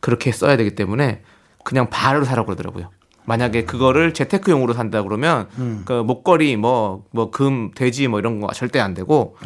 그렇게 0.00 0.32
써야 0.32 0.56
되기 0.56 0.74
때문에 0.74 1.22
그냥 1.62 1.88
바로 1.90 2.24
사라고 2.24 2.46
그러더라고요. 2.46 2.90
만약에 3.24 3.64
그거를 3.64 4.14
재테크용으로 4.14 4.72
산다 4.74 5.02
그러면 5.02 5.46
음. 5.58 5.82
그 5.84 5.92
목걸이 5.92 6.56
뭐 6.56 7.04
뭐 7.12 7.30
금 7.30 7.70
돼지 7.74 8.08
뭐 8.08 8.18
이런 8.18 8.40
거 8.40 8.48
절대 8.52 8.80
안 8.80 8.94
되고 8.94 9.36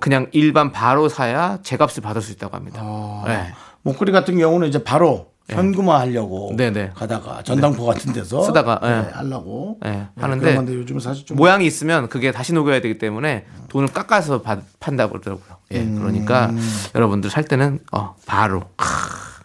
그냥 0.00 0.26
일반 0.32 0.72
바로 0.72 1.08
사야 1.08 1.58
제값을 1.62 2.02
받을 2.02 2.20
수 2.22 2.32
있다고 2.32 2.56
합니다. 2.56 2.82
네. 3.26 3.52
목걸이 3.82 4.12
같은 4.12 4.38
경우는 4.38 4.68
이제 4.68 4.82
바로 4.82 5.32
현금화 5.48 6.00
하려고 6.00 6.54
네네. 6.56 6.92
가다가 6.94 7.42
전당포 7.42 7.84
같은 7.84 8.12
데서 8.12 8.42
쓰다가, 8.42 8.78
네, 8.80 8.88
예. 8.88 9.10
하려고 9.12 9.76
예, 9.84 9.90
네, 9.90 10.06
하는데 10.16 10.56
요즘 10.74 10.98
사실 11.00 11.26
좀 11.26 11.36
모양이 11.36 11.66
있으면 11.66 12.08
그게 12.08 12.30
다시 12.32 12.54
녹여야 12.54 12.80
되기 12.80 12.96
때문에 12.98 13.44
돈을 13.68 13.88
깎아서 13.88 14.40
받- 14.40 14.62
판다고 14.80 15.12
그러더라고요. 15.12 15.56
예, 15.72 15.84
그러니까 15.84 16.50
여러분들 16.94 17.28
살 17.28 17.44
때는 17.44 17.80
어, 17.90 18.14
바로. 18.24 18.60
크, 18.76 18.86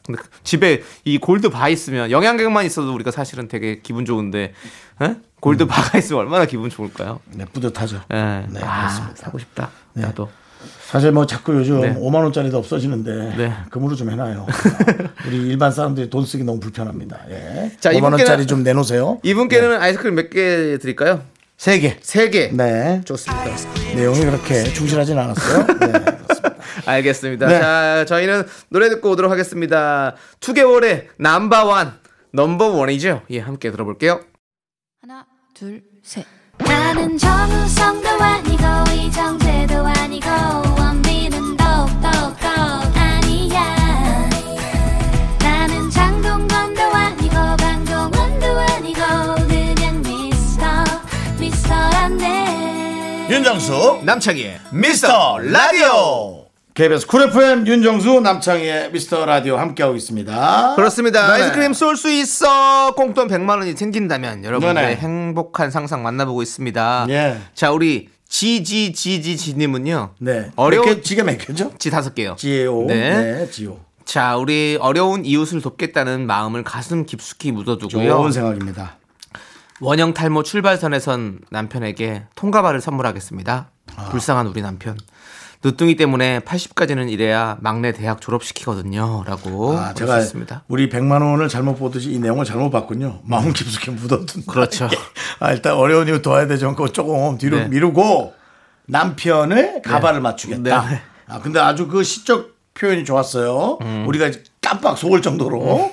근데 0.08 0.22
그 0.22 0.28
집에 0.44 0.82
이 1.06 1.18
골드 1.20 1.50
바 1.50 1.70
있으면 1.70 2.10
영양갱만 2.10 2.66
있어도 2.66 2.94
우리가 2.96 3.12
사실은 3.12 3.48
되게 3.48 3.80
기분 3.84 4.06
좋은데 4.06 4.54
예? 5.04 5.16
골드 5.40 5.68
바가 5.68 5.98
있으면 6.00 6.22
얼마나 6.22 6.46
기분 6.46 6.70
좋을까요? 6.72 7.20
네, 7.34 7.46
뿌듯하죠. 7.54 7.98
예. 8.12 8.16
네, 8.50 8.60
아, 8.64 8.80
그렇습니다. 8.88 9.16
사고 9.16 9.38
싶다. 9.38 9.70
나도. 9.94 10.30
사실 10.88 11.12
뭐 11.12 11.26
자꾸 11.28 11.54
요즘 11.54 11.82
네. 11.82 11.94
5만 11.94 12.16
원짜리도 12.24 12.58
없어지는데 12.58 13.36
네. 13.38 13.54
금으로 13.70 13.96
좀 13.96 14.10
해놔요. 14.10 14.48
우리 15.28 15.38
일반 15.50 15.72
사람들이 15.72 16.10
돈 16.10 16.26
쓰기 16.26 16.44
너무 16.44 16.60
불편합니다. 16.60 17.20
예. 17.30 17.72
자, 17.80 17.92
5만 17.92 18.00
이분께는- 18.00 18.12
원짜리 18.14 18.48
좀 18.48 18.64
내놓으세요. 18.64 19.20
이분께는 19.22 19.80
아이스크림 19.82 20.16
몇 20.16 20.30
개 20.30 20.78
드릴까요? 20.80 21.22
세 21.58 21.80
개. 21.80 21.98
세 22.02 22.30
개. 22.30 22.50
네. 22.54 23.02
좋습니다. 23.06 23.46
내용이 23.96 24.20
그렇게 24.22 24.64
충실하진 24.64 25.18
않았어요. 25.18 25.68
네. 25.80 25.92
알겠습니다. 26.88 27.48
네. 27.48 27.60
자, 27.60 28.06
저희는 28.06 28.44
노래 28.70 28.90
듣고 28.90 29.12
오도록 29.12 29.32
하겠습니다. 29.32 30.16
2개월의 30.40 31.08
넘버원, 31.18 32.00
넘버원이죠. 32.32 33.24
예, 33.32 33.40
함께 33.40 33.72
들어볼게요. 33.72 34.22
하나, 35.02 35.26
둘, 35.54 35.84
셋. 36.04 36.26
나는 36.60 37.18
정우성도 37.18 38.10
아니고 38.10 38.64
이정재도 38.96 39.86
아니고 39.86 40.28
원빈은 40.80 41.56
더욱더 41.56 42.08
아니야 42.96 44.28
나는 45.40 45.88
장동건도 45.92 46.82
아니고 46.82 47.36
강동원도 47.58 48.48
아니고 48.60 49.00
그냥 49.48 50.02
미스터 50.02 50.66
미스터란데 51.40 53.28
윤정수 53.30 54.02
남창희의 54.04 54.60
미스터 54.72 55.38
라디오. 55.38 56.47
KBS 56.78 57.08
쿨 57.08 57.24
FM 57.24 57.66
윤정수 57.66 58.22
남창희의 58.22 58.92
미스터 58.92 59.26
라디오 59.26 59.58
함께하고 59.58 59.96
있습니다. 59.96 60.76
그렇습니다. 60.76 61.26
네네. 61.26 61.34
아이스크림 61.34 61.74
쏠 61.74 61.98
수 61.98 62.08
있어. 62.12 62.94
공돈 62.94 63.28
100만 63.30 63.58
원이 63.58 63.74
생긴다면 63.74 64.44
여러분의 64.44 64.76
네네. 64.76 64.96
행복한 64.98 65.72
상상 65.72 66.04
만나보고 66.04 66.44
있습니다. 66.44 67.08
예. 67.10 67.40
자, 67.56 67.72
우리 67.72 68.10
지지지지지님은요. 68.30 70.12
네. 70.20 70.52
어려운 70.56 71.02
지게 71.02 71.24
몇 71.24 71.40
개죠? 71.40 71.72
지 71.80 71.90
다섯 71.90 72.14
개요. 72.14 72.36
지오. 72.38 72.86
네. 72.86 73.24
네. 73.40 73.50
지오. 73.50 73.80
자, 74.06 74.38
우리 74.38 74.78
어려운 74.80 75.26
이웃을 75.26 75.64
돕겠다는 75.64 76.28
마음을 76.28 76.64
가슴 76.64 77.08
깊숙이 77.08 77.54
묻어두고요. 77.54 78.08
좋은 78.08 78.32
생각입니다. 78.32 78.98
원형 79.80 80.14
탈모 80.14 80.44
출발선에선 80.44 81.40
남편에게 81.50 82.26
통가발을 82.36 82.82
선물하겠습니다. 82.82 83.72
아. 83.96 84.10
불쌍한 84.10 84.46
우리 84.46 84.62
남편. 84.62 84.96
늦둥이 85.64 85.96
때문에 85.96 86.40
80까지는 86.42 87.10
일해야 87.10 87.58
막내 87.62 87.92
대학 87.92 88.22
졸업시키거든요. 88.22 89.24
라고 89.26 89.78
아, 89.78 89.94
제가 89.94 90.14
보내주셨습니다. 90.14 90.64
우리 90.68 90.90
100만 90.90 91.22
원을 91.22 91.50
잘못 91.50 91.76
보듯이 91.76 92.12
이 92.12 92.20
내용을 92.20 92.46
잘못 92.46 92.70
봤군요. 92.70 93.22
마음 93.24 93.54
깊숙이 93.54 93.92
묻어둔. 93.92 94.44
그렇죠. 94.48 94.88
아, 95.40 95.52
일단 95.52 95.74
어려운 95.74 96.08
이유 96.08 96.22
도와야 96.22 96.48
되죠. 96.48 96.74
그거 96.76 96.90
조금 96.90 97.38
뒤로 97.38 97.58
네. 97.58 97.68
미루고 97.68 98.34
남편의 98.86 99.82
가발을 99.84 100.22
맞추겠다. 100.22 100.90
네. 100.90 101.02
아, 101.28 101.40
근데 101.40 101.60
아주 101.60 101.88
그 101.88 102.04
시적 102.04 102.56
표현이 102.74 103.04
좋았어요. 103.06 103.80
우리가 104.08 104.32
깜빡 104.62 104.98
속을 104.98 105.22
정도로. 105.22 105.92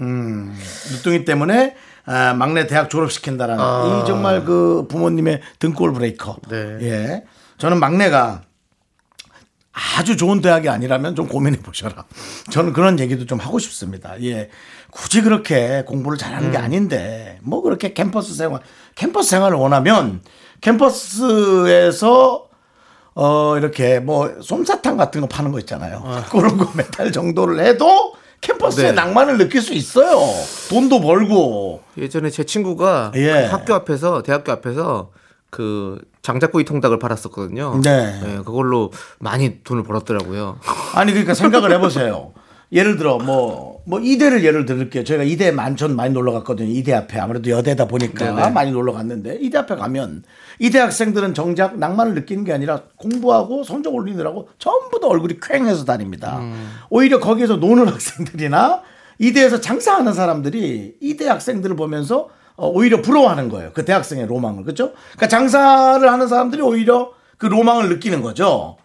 음, 0.00 0.56
늦둥이 0.90 1.24
때문에 1.26 1.76
아, 2.04 2.34
막내 2.34 2.66
대학 2.66 2.90
졸업시킨다라는 2.90 3.62
이 4.02 4.06
정말 4.06 4.44
그 4.44 4.86
부모님의 4.88 5.42
등골 5.58 5.92
브레이커. 5.92 6.38
네. 6.48 6.78
예. 6.80 7.24
저는 7.58 7.78
막내가 7.78 8.42
아주 9.72 10.16
좋은 10.16 10.40
대학이 10.40 10.68
아니라면 10.68 11.14
좀 11.14 11.28
고민해 11.28 11.60
보셔라. 11.60 12.04
저는 12.50 12.72
그런 12.72 13.00
얘기도 13.00 13.26
좀 13.26 13.38
하고 13.38 13.58
싶습니다. 13.58 14.14
예. 14.22 14.50
굳이 14.90 15.22
그렇게 15.22 15.84
공부를 15.86 16.18
잘하는 16.18 16.50
게 16.50 16.58
아닌데, 16.58 17.38
뭐 17.42 17.62
그렇게 17.62 17.94
캠퍼스 17.94 18.34
생활, 18.34 18.60
캠퍼스 18.94 19.30
생활을 19.30 19.56
원하면 19.56 20.20
캠퍼스에서 20.60 22.46
어, 23.14 23.56
이렇게 23.58 24.00
뭐 24.00 24.34
솜사탕 24.42 24.96
같은 24.96 25.20
거 25.22 25.26
파는 25.26 25.52
거 25.52 25.58
있잖아요. 25.60 26.24
그런 26.30 26.56
거 26.56 26.70
메탈 26.74 27.12
정도를 27.12 27.64
해도 27.64 28.14
캠퍼스의 28.40 28.88
네. 28.88 28.92
낭만을 28.92 29.38
느낄 29.38 29.62
수 29.62 29.72
있어요. 29.72 30.18
돈도 30.68 31.00
벌고. 31.00 31.82
예전에 31.96 32.30
제 32.30 32.44
친구가 32.44 33.12
예. 33.14 33.32
그 33.32 33.38
학교 33.52 33.74
앞에서 33.74 34.22
대학교 34.22 34.52
앞에서 34.52 35.10
그 35.52 36.00
장작구이 36.22 36.64
통닭을 36.64 36.98
팔았었거든요. 36.98 37.82
네. 37.84 38.38
그걸로 38.38 38.90
많이 39.18 39.62
돈을 39.62 39.82
벌었더라고요. 39.82 40.58
아니 40.96 41.12
그러니까 41.12 41.34
생각을 41.34 41.70
해보세요. 41.72 42.32
예를 42.72 42.96
들어 42.96 43.18
뭐, 43.18 43.82
뭐 43.84 44.00
이대를 44.00 44.44
예를 44.44 44.64
들을게요. 44.64 45.04
저희가 45.04 45.24
이대만 45.24 45.50
참 45.50 45.94
많이 45.94 46.14
놀러 46.14 46.32
갔거든요. 46.32 46.70
이대 46.70 46.94
앞에 46.94 47.20
아무래도 47.20 47.50
여대다 47.50 47.86
보니까 47.86 48.34
네네. 48.34 48.50
많이 48.52 48.72
놀러 48.72 48.94
갔는데 48.94 49.40
이대 49.42 49.58
앞에 49.58 49.76
가면 49.76 50.24
이대 50.58 50.78
학생들은 50.78 51.34
정작 51.34 51.78
낭만을 51.78 52.14
느끼는 52.14 52.44
게 52.44 52.54
아니라 52.54 52.84
공부하고 52.96 53.62
성적 53.62 53.94
올리느라고 53.94 54.48
전부 54.58 55.00
다 55.00 55.06
얼굴이 55.08 55.38
퀭해서 55.38 55.84
다닙니다. 55.84 56.40
오히려 56.88 57.20
거기에서 57.20 57.56
노는 57.56 57.88
학생들이나 57.92 58.80
이대에서 59.18 59.60
장사하는 59.60 60.14
사람들이 60.14 60.96
이대 60.98 61.28
학생들을 61.28 61.76
보면서 61.76 62.20
어, 62.20 62.30
오히려 62.56 63.02
부러워하는 63.02 63.48
거예요. 63.48 63.70
그 63.74 63.84
대학생의 63.84 64.26
로망을. 64.26 64.62
그렇죠? 64.64 64.92
그러니까 65.12 65.28
장사를 65.28 66.10
하는 66.10 66.28
사람들이 66.28 66.62
오히려 66.62 67.10
그 67.38 67.46
로망을 67.46 67.88
느끼는 67.88 68.22
거죠. 68.22 68.76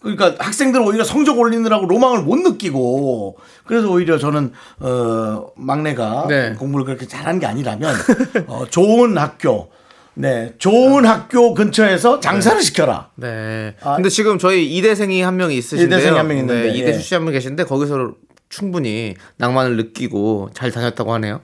그러니까 0.00 0.34
학생들은 0.38 0.86
오히려 0.86 1.02
성적 1.02 1.38
올리느라고 1.38 1.86
로망을 1.86 2.22
못 2.22 2.36
느끼고 2.36 3.38
그래서 3.66 3.90
오히려 3.90 4.18
저는 4.18 4.52
어 4.80 5.46
막내가 5.56 6.26
네. 6.28 6.54
공부를 6.58 6.84
그렇게 6.84 7.06
잘하는 7.06 7.40
게 7.40 7.46
아니라면 7.46 7.94
어 8.46 8.66
좋은 8.68 9.16
학교 9.16 9.70
네, 10.16 10.52
좋은 10.58 11.06
학교 11.06 11.54
근처에서 11.54 12.20
장사를 12.20 12.60
시켜라. 12.62 13.08
네. 13.16 13.74
아. 13.82 13.96
근데 13.96 14.10
지금 14.10 14.38
저희 14.38 14.66
이대생이 14.76 15.22
한 15.22 15.36
명이 15.36 15.56
있으신데요. 15.56 15.98
이대생이 15.98 16.16
한 16.16 16.28
명 16.28 16.36
있는데, 16.38 16.62
네, 16.70 16.78
이대 16.78 16.88
예. 16.88 16.92
출신 16.92 17.16
한명 17.16 17.32
계신데 17.32 17.64
거기서 17.64 18.12
충분히 18.48 19.16
낭만을 19.38 19.76
느끼고 19.76 20.50
잘 20.54 20.70
다녔다고 20.70 21.12
하네요. 21.14 21.40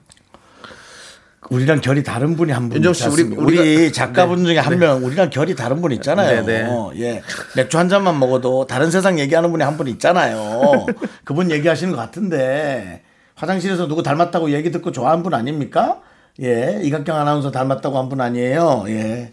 우리랑 1.48 1.80
결이 1.80 2.02
다른 2.02 2.36
분이 2.36 2.52
한 2.52 2.68
분. 2.68 2.76
윤정 2.76 2.92
씨, 2.92 3.08
우리- 3.08 3.22
우리, 3.22 3.56
우리가- 3.88 3.92
작가분 3.94 4.40
네. 4.40 4.44
중에 4.50 4.58
한 4.58 4.74
네. 4.74 4.86
명, 4.86 5.02
우리랑 5.04 5.30
결이 5.30 5.56
다른 5.56 5.80
분 5.80 5.90
있잖아요. 5.92 6.44
네, 6.44 6.62
네. 6.64 7.00
예. 7.00 7.22
맥주 7.56 7.78
한 7.78 7.88
잔만 7.88 8.18
먹어도 8.18 8.66
다른 8.66 8.90
세상 8.90 9.18
얘기하는 9.18 9.50
분이 9.50 9.64
한 9.64 9.78
분 9.78 9.88
있잖아요. 9.88 10.84
그분 11.24 11.50
얘기하시는 11.50 11.94
것 11.94 11.98
같은데 11.98 13.02
화장실에서 13.36 13.88
누구 13.88 14.02
닮았다고 14.02 14.50
얘기 14.52 14.70
듣고 14.70 14.92
좋아하는 14.92 15.22
분 15.22 15.32
아닙니까? 15.32 16.00
예. 16.42 16.78
이각경 16.82 17.16
아나운서 17.16 17.50
닮았다고 17.50 17.96
한 17.98 18.10
분 18.10 18.20
아니에요. 18.20 18.84
예. 18.88 19.32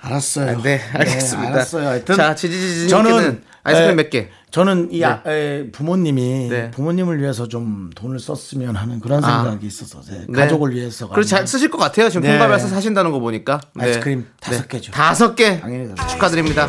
알았어요. 0.00 0.60
네, 0.62 0.80
알겠습니다. 0.94 1.52
알았어요. 1.52 1.88
하여튼 1.88 2.16
자, 2.16 2.34
지지지지님께는 2.34 3.10
저는 3.20 3.42
아이스크림 3.62 3.90
에, 4.00 4.02
몇 4.02 4.10
개? 4.10 4.28
저는 4.50 4.88
이 4.90 5.00
네. 5.00 5.04
아, 5.04 5.22
에, 5.26 5.70
부모님이 5.70 6.48
네. 6.48 6.70
부모님을 6.70 7.20
위해서 7.20 7.46
좀 7.46 7.90
돈을 7.94 8.18
썼으면 8.18 8.76
하는 8.76 9.00
그런 9.00 9.22
아. 9.24 9.42
생각이 9.42 9.66
있어서 9.66 10.00
네, 10.02 10.26
네. 10.28 10.40
가족을 10.40 10.74
위해서 10.74 11.08
그래서 11.08 11.36
잘 11.36 11.46
쓰실 11.46 11.70
것 11.70 11.78
같아요. 11.78 12.08
지금 12.08 12.22
네. 12.22 12.38
통가에서 12.38 12.68
사신다는 12.68 13.12
거 13.12 13.20
보니까. 13.20 13.60
네. 13.74 13.84
아이스크림 13.84 14.26
다섯 14.40 14.68
개죠. 14.68 14.92
다섯 14.92 15.34
개. 15.34 15.60
당연히 15.60 15.94
다섯 15.94 16.06
개. 16.06 16.12
축하드립니다. 16.12 16.68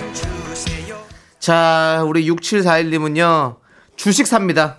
자, 1.39 2.03
우리 2.05 2.29
6741님은요. 2.29 3.57
주식 3.95 4.27
삽니다. 4.27 4.77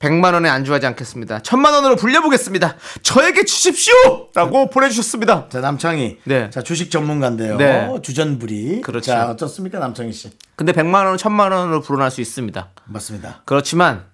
100만 0.00 0.32
원에 0.32 0.48
안주하지 0.48 0.86
않겠습니다. 0.86 1.40
1000만 1.40 1.72
원으로 1.74 1.94
불려보겠습니다. 1.94 2.74
저에게 3.02 3.44
주십시오! 3.44 4.28
라고 4.34 4.70
보내 4.70 4.88
주셨습니다. 4.88 5.48
자 5.50 5.60
남창희, 5.60 6.20
네. 6.24 6.48
자 6.48 6.62
주식 6.62 6.90
전문가인데요. 6.90 7.58
네. 7.58 7.92
주전부리. 8.02 8.80
그렇죠. 8.80 9.10
자 9.12 9.28
어떻습니까 9.30 9.78
남창희 9.78 10.12
씨? 10.12 10.30
근데 10.56 10.72
100만 10.72 11.04
원은 11.04 11.16
1000만 11.16 11.52
원으로 11.52 11.82
불어날 11.82 12.10
수 12.10 12.22
있습니다. 12.22 12.70
맞습니다. 12.86 13.42
그렇지만 13.44 14.06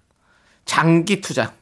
장기 0.65 1.21
투자 1.21 1.53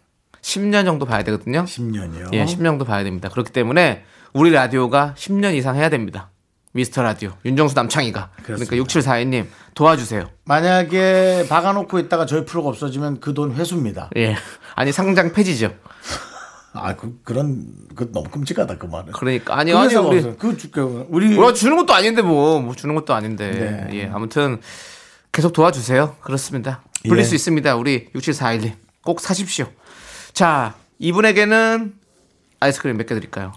10년 0.40 0.86
정도 0.86 1.04
봐야 1.04 1.22
되거든요. 1.22 1.64
10년이요. 1.64 2.32
예, 2.32 2.46
10년 2.46 2.64
정도 2.64 2.86
봐야 2.86 3.04
됩니다. 3.04 3.28
그렇기 3.28 3.52
때문에 3.52 4.04
우리 4.32 4.50
라디오가 4.50 5.14
10년 5.18 5.54
이상 5.54 5.76
해야 5.76 5.90
됩니다. 5.90 6.30
미스터 6.74 7.02
라디오 7.02 7.32
윤정수 7.44 7.74
남창희가 7.76 8.30
그러니까 8.42 8.66
그렇습니다. 8.66 8.76
6742님 8.76 9.46
도와주세요. 9.74 10.28
만약에 10.44 11.46
박아놓고 11.48 11.98
있다가 12.00 12.26
저희 12.26 12.44
프로가 12.44 12.68
없어지면 12.70 13.20
그 13.20 13.32
돈 13.32 13.54
회수입니다. 13.54 14.10
예. 14.16 14.36
아니 14.74 14.90
상장 14.92 15.32
폐지죠. 15.32 15.72
아, 16.76 16.96
그, 16.96 17.20
그런, 17.22 17.64
그 17.94 18.10
너무 18.12 18.28
끔찍하다, 18.28 18.78
그 18.78 18.86
말은. 18.86 19.12
그러니까 19.12 19.56
아니 19.56 19.70
그 19.70 19.78
아니 19.78 19.94
우리 19.94 20.16
없어요. 20.16 20.36
그, 20.36 20.56
주- 20.56 20.72
그, 20.72 21.06
우리. 21.08 21.28
뭐 21.36 21.52
주는 21.52 21.76
것도 21.76 21.94
아닌데 21.94 22.20
뭐, 22.20 22.60
뭐 22.60 22.74
주는 22.74 22.96
것도 22.96 23.14
아닌데. 23.14 23.86
네. 23.92 23.96
예. 24.00 24.10
아무튼 24.12 24.60
계속 25.30 25.52
도와주세요. 25.52 26.16
그렇습니다. 26.20 26.82
불릴 27.06 27.20
예. 27.20 27.24
수 27.24 27.36
있습니다. 27.36 27.76
우리 27.76 28.08
6741님. 28.16 28.72
꼭 29.04 29.20
사십시오. 29.20 29.66
자, 30.32 30.74
이분에게는 30.98 31.94
아이스크림 32.58 32.96
몇 32.96 33.06
개 33.06 33.14
드릴까요? 33.14 33.52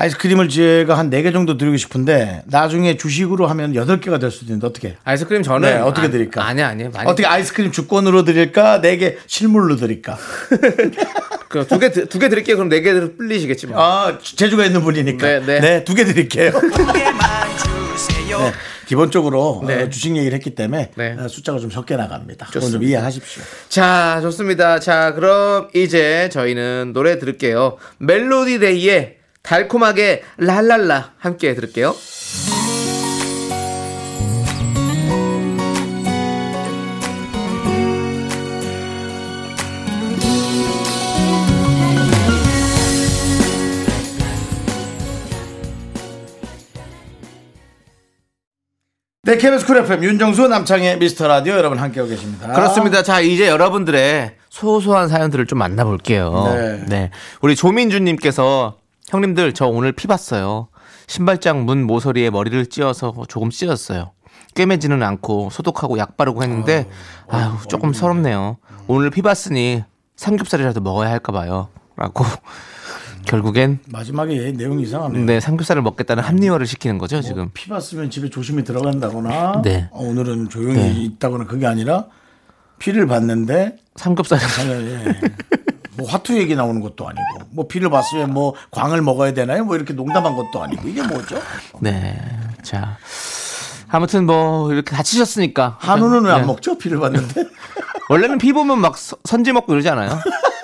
아이스크림을 0.00 0.48
제가 0.48 0.96
한 0.96 1.10
4개 1.10 1.32
정도 1.32 1.58
드리고 1.58 1.76
싶은데, 1.76 2.42
나중에 2.46 2.96
주식으로 2.96 3.48
하면 3.48 3.72
8개가 3.72 4.20
될 4.20 4.30
수도 4.30 4.44
있는데, 4.46 4.64
어떻게? 4.68 4.96
아이스크림 5.02 5.42
저는 5.42 5.68
네, 5.68 5.76
어떻게 5.80 6.06
아, 6.06 6.10
드릴까? 6.10 6.46
아니 6.46 6.62
아니. 6.62 6.84
많이 6.84 7.10
어떻게 7.10 7.26
아이스크림 7.26 7.72
주권으로 7.72 8.22
드릴까? 8.24 8.80
4개 8.80 9.16
실물로 9.26 9.74
드릴까? 9.74 10.16
그두개 11.50 11.90
두 11.90 12.18
개 12.20 12.28
드릴게요. 12.28 12.56
그럼 12.56 12.68
네 12.68 12.80
개를 12.80 13.16
불리시겠지 13.16 13.66
뭐. 13.66 13.80
아, 13.82 14.18
재주가 14.22 14.64
있는 14.66 14.82
분이니까. 14.82 15.26
네, 15.26 15.40
네. 15.44 15.60
네, 15.60 15.84
두 15.84 15.94
개 15.94 16.04
드릴게요. 16.04 16.52
네, 16.52 17.04
기본적으로 18.86 19.64
네. 19.66 19.82
어, 19.82 19.90
주식 19.90 20.16
얘기를 20.16 20.32
했기 20.36 20.54
때문에 20.54 20.92
네. 20.94 21.16
어, 21.18 21.26
숫자가 21.26 21.58
좀 21.58 21.70
적게 21.70 21.96
나갑니다. 21.96 22.46
그건 22.46 22.60
좀 22.62 22.70
좋습니다. 22.70 22.88
이해하십시오. 22.90 23.42
자, 23.68 24.20
좋습니다. 24.22 24.78
자, 24.78 25.12
그럼 25.14 25.68
이제 25.74 26.28
저희는 26.30 26.92
노래 26.94 27.18
들을게요. 27.18 27.78
멜로디 27.98 28.60
데이의 28.60 29.16
달콤하게 29.48 30.24
랄랄라 30.36 31.12
함께 31.16 31.54
들을게요. 31.54 31.94
네, 49.22 49.36
KBS 49.36 49.66
쿨 49.66 49.78
FM 49.78 50.04
윤정수 50.04 50.48
남창희의 50.48 50.98
미스터 50.98 51.26
라디오 51.26 51.54
여러분 51.54 51.78
함께하고 51.78 52.10
계십니다. 52.10 52.52
그렇습니다. 52.52 53.02
자, 53.02 53.20
이제 53.20 53.48
여러분들의 53.48 54.36
소소한 54.50 55.08
사연들을 55.08 55.46
좀 55.46 55.58
만나볼게요. 55.58 56.44
네. 56.54 56.84
네. 56.86 57.10
우리 57.40 57.56
조민주님께서 57.56 58.76
형님들 59.08 59.54
저 59.54 59.66
오늘 59.66 59.92
피 59.92 60.06
봤어요. 60.06 60.68
신발장 61.06 61.64
문 61.64 61.84
모서리에 61.84 62.30
머리를 62.30 62.66
찧어서 62.66 63.14
조금 63.28 63.50
찧었어요. 63.50 64.12
꿰매지는 64.54 65.02
않고 65.02 65.48
소독하고 65.50 65.98
약 65.98 66.16
바르고 66.16 66.42
했는데 66.42 66.86
아유 67.28 67.52
조금 67.68 67.92
서럽네요. 67.92 68.58
오늘 68.86 69.10
피 69.10 69.22
봤으니 69.22 69.84
삼겹살이라도 70.16 70.80
먹어야 70.80 71.10
할까 71.10 71.32
봐요. 71.32 71.68
라고 71.96 72.24
결국엔 73.24 73.80
마지막에 73.88 74.52
내용 74.52 74.80
이상하네요. 74.80 75.24
네 75.24 75.40
삼겹살을 75.40 75.82
먹겠다는 75.82 76.22
합리화를 76.22 76.66
시키는 76.66 76.98
거죠 76.98 77.22
지금. 77.22 77.50
피 77.54 77.68
봤으면 77.68 78.10
집에 78.10 78.28
조심히 78.28 78.62
들어간다거나 78.64 79.62
네. 79.62 79.88
어, 79.90 80.02
오늘은 80.04 80.48
조용히 80.50 80.74
네. 80.74 80.92
있다거나 81.04 81.44
그게 81.44 81.66
아니라 81.66 82.06
피를 82.78 83.06
봤는데 83.06 83.76
삼겹살 83.96 84.38
예. 84.68 85.20
뭐 85.98 86.08
화투 86.08 86.36
얘기 86.38 86.54
나오는 86.54 86.80
것도 86.80 87.08
아니고 87.08 87.22
뭐 87.50 87.66
피를 87.66 87.90
봤으면 87.90 88.32
뭐 88.32 88.54
광을 88.70 89.02
먹어야 89.02 89.34
되나요? 89.34 89.64
뭐 89.64 89.74
이렇게 89.76 89.92
농담한 89.92 90.36
것도 90.36 90.62
아니고 90.62 90.88
이게 90.88 91.02
뭐죠? 91.02 91.40
네. 91.80 92.16
자. 92.62 92.96
아무튼 93.90 94.26
뭐 94.26 94.72
이렇게 94.72 94.94
다치셨으니까 94.94 95.76
한우는 95.80 96.24
왜안 96.24 96.42
네. 96.42 96.46
먹죠? 96.46 96.78
피를 96.78 97.00
봤는데 97.00 97.44
원래는 98.10 98.38
피 98.38 98.52
보면 98.52 98.80
막 98.80 98.96
서- 98.96 99.16
선지 99.24 99.52
먹고 99.52 99.72
이러지 99.72 99.88
않아요? 99.88 100.18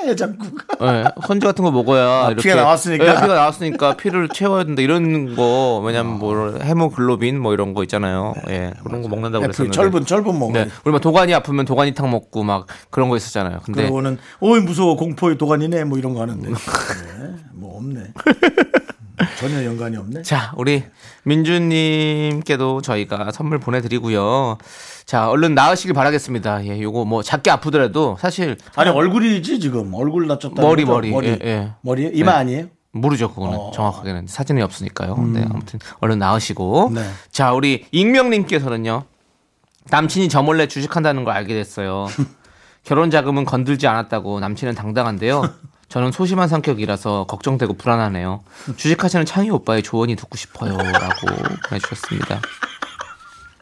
해장국 0.09 0.59
네, 0.80 1.05
선지 1.26 1.46
같은 1.46 1.64
거 1.64 1.70
먹어야 1.70 2.26
아, 2.26 2.26
이렇게 2.26 2.42
피가 2.42 2.57
나왔으니까? 2.57 3.05
네, 3.05 3.14
피가 3.14 3.34
나왔으니까 3.34 3.96
피를 3.96 4.28
채워야 4.28 4.64
된다 4.64 4.82
이런 4.82 5.34
거 5.34 5.82
왜냐면 5.84 6.18
뭐 6.18 6.59
헤모글로빈 6.59 7.40
뭐 7.40 7.52
이런 7.55 7.74
거 7.74 7.82
있잖아요. 7.82 8.34
예, 8.48 8.72
그런 8.84 9.02
거 9.02 9.09
먹는다고 9.09 9.42
그랬었는데. 9.42 9.74
철분 9.74 10.07
철분 10.07 10.38
먹어. 10.38 10.52
네, 10.52 10.68
우리 10.84 10.92
막 10.92 11.00
도가니 11.00 11.34
아프면 11.34 11.64
도가니탕 11.64 12.11
먹고 12.11 12.42
막 12.42 12.66
그런 12.90 13.09
거 13.09 13.16
있었잖아요. 13.16 13.61
근데 13.64 13.82
그러고는 13.82 14.18
어이 14.40 14.61
무서워 14.61 14.96
공포의 14.96 15.38
도가니네 15.38 15.84
뭐 15.84 15.98
이런 15.98 16.14
거 16.14 16.20
하는데 16.22 16.48
네, 16.48 16.55
뭐 17.52 17.76
없네. 17.78 18.12
전혀 19.38 19.64
연관이 19.64 19.96
없네. 19.96 20.22
자, 20.22 20.52
우리 20.57 20.82
민주님께도 21.22 22.82
저희가 22.82 23.30
선물 23.32 23.59
보내드리고요. 23.59 24.59
자, 25.07 25.28
얼른 25.28 25.55
나으시길 25.55 25.92
바라겠습니다. 25.92 26.64
예, 26.66 26.80
요거 26.80 27.05
뭐 27.05 27.22
작게 27.22 27.50
아프더라도 27.50 28.16
사실 28.18 28.57
아니 28.74 28.90
얼굴이지 28.90 29.61
지금 29.61 29.92
얼굴 29.94 30.26
다쳤다. 30.28 30.62
머리 30.62 30.84
머리 30.84 31.11
머리 31.11 31.28
예, 31.28 31.38
예. 31.42 31.72
머리 31.82 32.11
이마 32.14 32.32
네. 32.32 32.38
아니에요? 32.38 32.66
모르죠 32.92 33.28
그거는 33.34 33.59
어. 33.59 33.70
정확하게는 33.72 34.26
사진이 34.28 34.62
없으니까요. 34.62 35.16
네, 35.32 35.44
아무튼 35.50 35.80
얼른 36.00 36.18
나으시고. 36.18 36.92
네. 36.94 37.05
자, 37.30 37.52
우리 37.52 37.86
익명님께서는요. 37.90 39.05
남친이 39.90 40.28
저 40.28 40.42
몰래 40.42 40.66
주식한다는 40.68 41.24
걸 41.24 41.34
알게 41.34 41.52
됐어요. 41.55 42.07
결혼 42.84 43.11
자금은 43.11 43.44
건들지 43.44 43.86
않았다고 43.86 44.40
남친은 44.40 44.74
당당한데요. 44.74 45.42
저는 45.88 46.12
소심한 46.12 46.48
성격이라서 46.48 47.26
걱정되고 47.28 47.74
불안하네요. 47.74 48.42
주식하시는 48.76 49.26
창희 49.26 49.50
오빠의 49.50 49.82
조언이 49.82 50.16
듣고 50.16 50.36
싶어요라고 50.36 51.26
보내주셨습니다. 51.68 52.40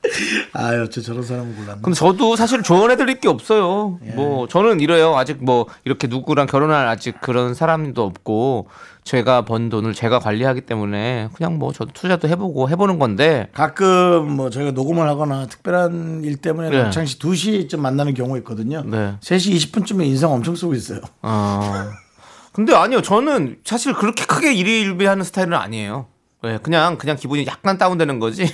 아유, 0.53 0.89
저 0.91 1.01
저런 1.01 1.23
사람을 1.23 1.55
골랐네. 1.55 1.81
근데 1.83 1.95
저도 1.95 2.37
사실 2.37 2.63
조언해 2.63 2.97
드릴 2.97 3.21
게 3.21 3.29
없어요. 3.29 3.99
뭐 4.15 4.49
저는 4.49 4.81
이래요. 4.81 5.17
아직 5.17 5.43
뭐 5.43 5.67
이렇게 5.85 6.07
누구랑 6.07 6.47
결혼할 6.47 6.89
아직 6.89 7.21
그런 7.21 7.55
사람도 7.55 8.03
없고 8.03 8.69
제가 9.05 9.45
번 9.45 9.69
돈을 9.69 9.95
제가 9.95 10.19
관리하기 10.19 10.63
때문에 10.63 11.29
그냥 11.35 11.59
뭐 11.59 11.73
저도 11.73 11.93
투자도 11.93 12.29
해보고 12.29 12.69
해보는 12.71 12.99
건데 12.99 13.49
가끔 13.53 14.31
뭐 14.31 14.51
저희가 14.51 14.73
녹음을 14.73 15.09
하거나 15.09 15.47
특별한 15.47 16.23
일 16.25 16.37
때문에 16.37 16.71
네. 16.71 16.83
남창 16.83 17.07
씨 17.07 17.19
2시쯤 17.19 17.79
만나는 17.79 18.15
경우 18.15 18.37
있거든요. 18.39 18.83
네. 18.85 19.17
3시 19.21 19.55
20분쯤에 19.57 20.05
인상 20.07 20.33
엄청 20.33 20.55
쓰고 20.55 20.75
있어요. 20.75 21.01
어. 21.23 21.91
근데 22.53 22.75
아니요. 22.75 23.01
저는 23.03 23.59
사실 23.65 23.95
그렇게 23.95 24.25
크게 24.27 24.53
일일비하는 24.53 25.25
스타일은 25.25 25.55
아니에요. 25.55 26.07
네, 26.43 26.59
그냥 26.63 26.99
그냥 26.99 27.17
기분이 27.17 27.47
약간 27.47 27.79
다운되는 27.79 28.19
거지. 28.19 28.53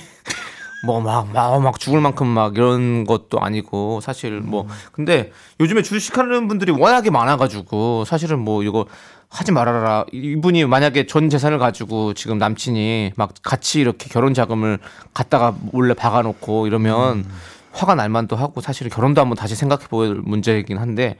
뭐막막 0.83 1.61
막 1.61 1.79
죽을 1.79 1.99
만큼 2.01 2.27
막 2.27 2.55
이런 2.55 3.05
것도 3.05 3.39
아니고 3.39 3.99
사실 4.01 4.39
뭐 4.39 4.67
근데 4.91 5.31
요즘에 5.59 5.81
주식하는 5.81 6.47
분들이 6.47 6.71
워낙에 6.71 7.09
많아가지고 7.09 8.05
사실은 8.05 8.39
뭐 8.39 8.63
이거 8.63 8.85
하지 9.29 9.51
말아라 9.51 10.05
이분이 10.11 10.65
만약에 10.65 11.05
전 11.05 11.29
재산을 11.29 11.59
가지고 11.59 12.13
지금 12.13 12.37
남친이 12.37 13.11
막 13.15 13.31
같이 13.43 13.79
이렇게 13.81 14.09
결혼 14.09 14.33
자금을 14.33 14.79
갖다가 15.13 15.53
몰래 15.71 15.93
박아놓고 15.93 16.65
이러면 16.67 17.25
화가 17.71 17.93
날 17.95 18.09
만도 18.09 18.35
하고 18.35 18.61
사실은 18.61 18.89
결혼도 18.89 19.21
한번 19.21 19.35
다시 19.35 19.55
생각해 19.55 19.85
볼 19.87 20.21
문제이긴 20.23 20.77
한데 20.77 21.17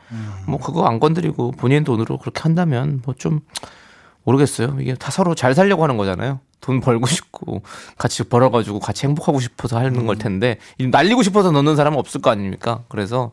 뭐 0.47 0.57
그거 0.57 0.85
안 0.85 0.99
건드리고 0.99 1.51
본인 1.51 1.83
돈으로 1.83 2.17
그렇게 2.17 2.41
한다면 2.41 3.01
뭐 3.05 3.13
좀 3.17 3.41
모르겠어요. 4.23 4.77
이게 4.79 4.93
다 4.95 5.11
서로 5.11 5.33
잘 5.35 5.55
살려고 5.55 5.83
하는 5.83 5.97
거잖아요. 5.97 6.39
돈 6.61 6.81
벌고 6.81 7.07
싶고 7.07 7.61
같이 7.97 8.23
벌어가지고 8.23 8.79
같이 8.79 9.05
행복하고 9.07 9.39
싶어서 9.39 9.77
하는 9.77 10.05
걸 10.05 10.17
텐데 10.17 10.57
이 10.77 10.87
날리고 10.87 11.23
싶어서 11.23 11.51
넣는 11.51 11.75
사람은 11.75 11.97
없을 11.97 12.21
거 12.21 12.29
아닙니까? 12.29 12.83
그래서 12.89 13.31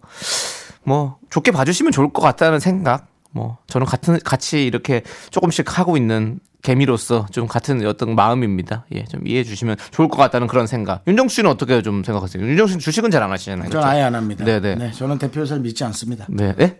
뭐 0.85 1.19
좋게 1.31 1.51
봐주시면 1.51 1.93
좋을 1.93 2.13
것 2.13 2.23
같다는 2.23 2.61
생각. 2.61 3.09
뭐 3.33 3.59
저는 3.67 3.87
같은 3.87 4.19
같이 4.25 4.65
이렇게 4.65 5.03
조금씩 5.31 5.79
하고 5.79 5.97
있는 5.97 6.41
개미로서 6.63 7.27
좀 7.31 7.47
같은 7.47 7.85
어떤 7.87 8.15
마음입니다. 8.15 8.87
예, 8.95 9.05
좀 9.05 9.27
이해해 9.27 9.45
주시면 9.45 9.77
좋을 9.91 10.09
것 10.09 10.17
같다는 10.17 10.47
그런 10.47 10.67
생각. 10.67 11.03
윤정 11.07 11.29
씨는 11.29 11.51
어떻게 11.51 11.83
좀 11.83 12.03
생각하세요? 12.03 12.43
윤정 12.43 12.67
씨는 12.69 12.81
주식은 12.81 13.11
잘 13.11 13.23
안 13.23 13.31
하시잖아요. 13.31 13.65
전 13.65 13.71
그렇죠? 13.71 13.87
아예 13.87 14.03
안 14.03 14.15
합니다. 14.15 14.45
네네. 14.45 14.75
네, 14.77 14.91
저는 14.93 15.19
대표회사를 15.19 15.63
믿지 15.63 15.85
않습니다. 15.85 16.27
네. 16.29 16.55
네? 16.57 16.79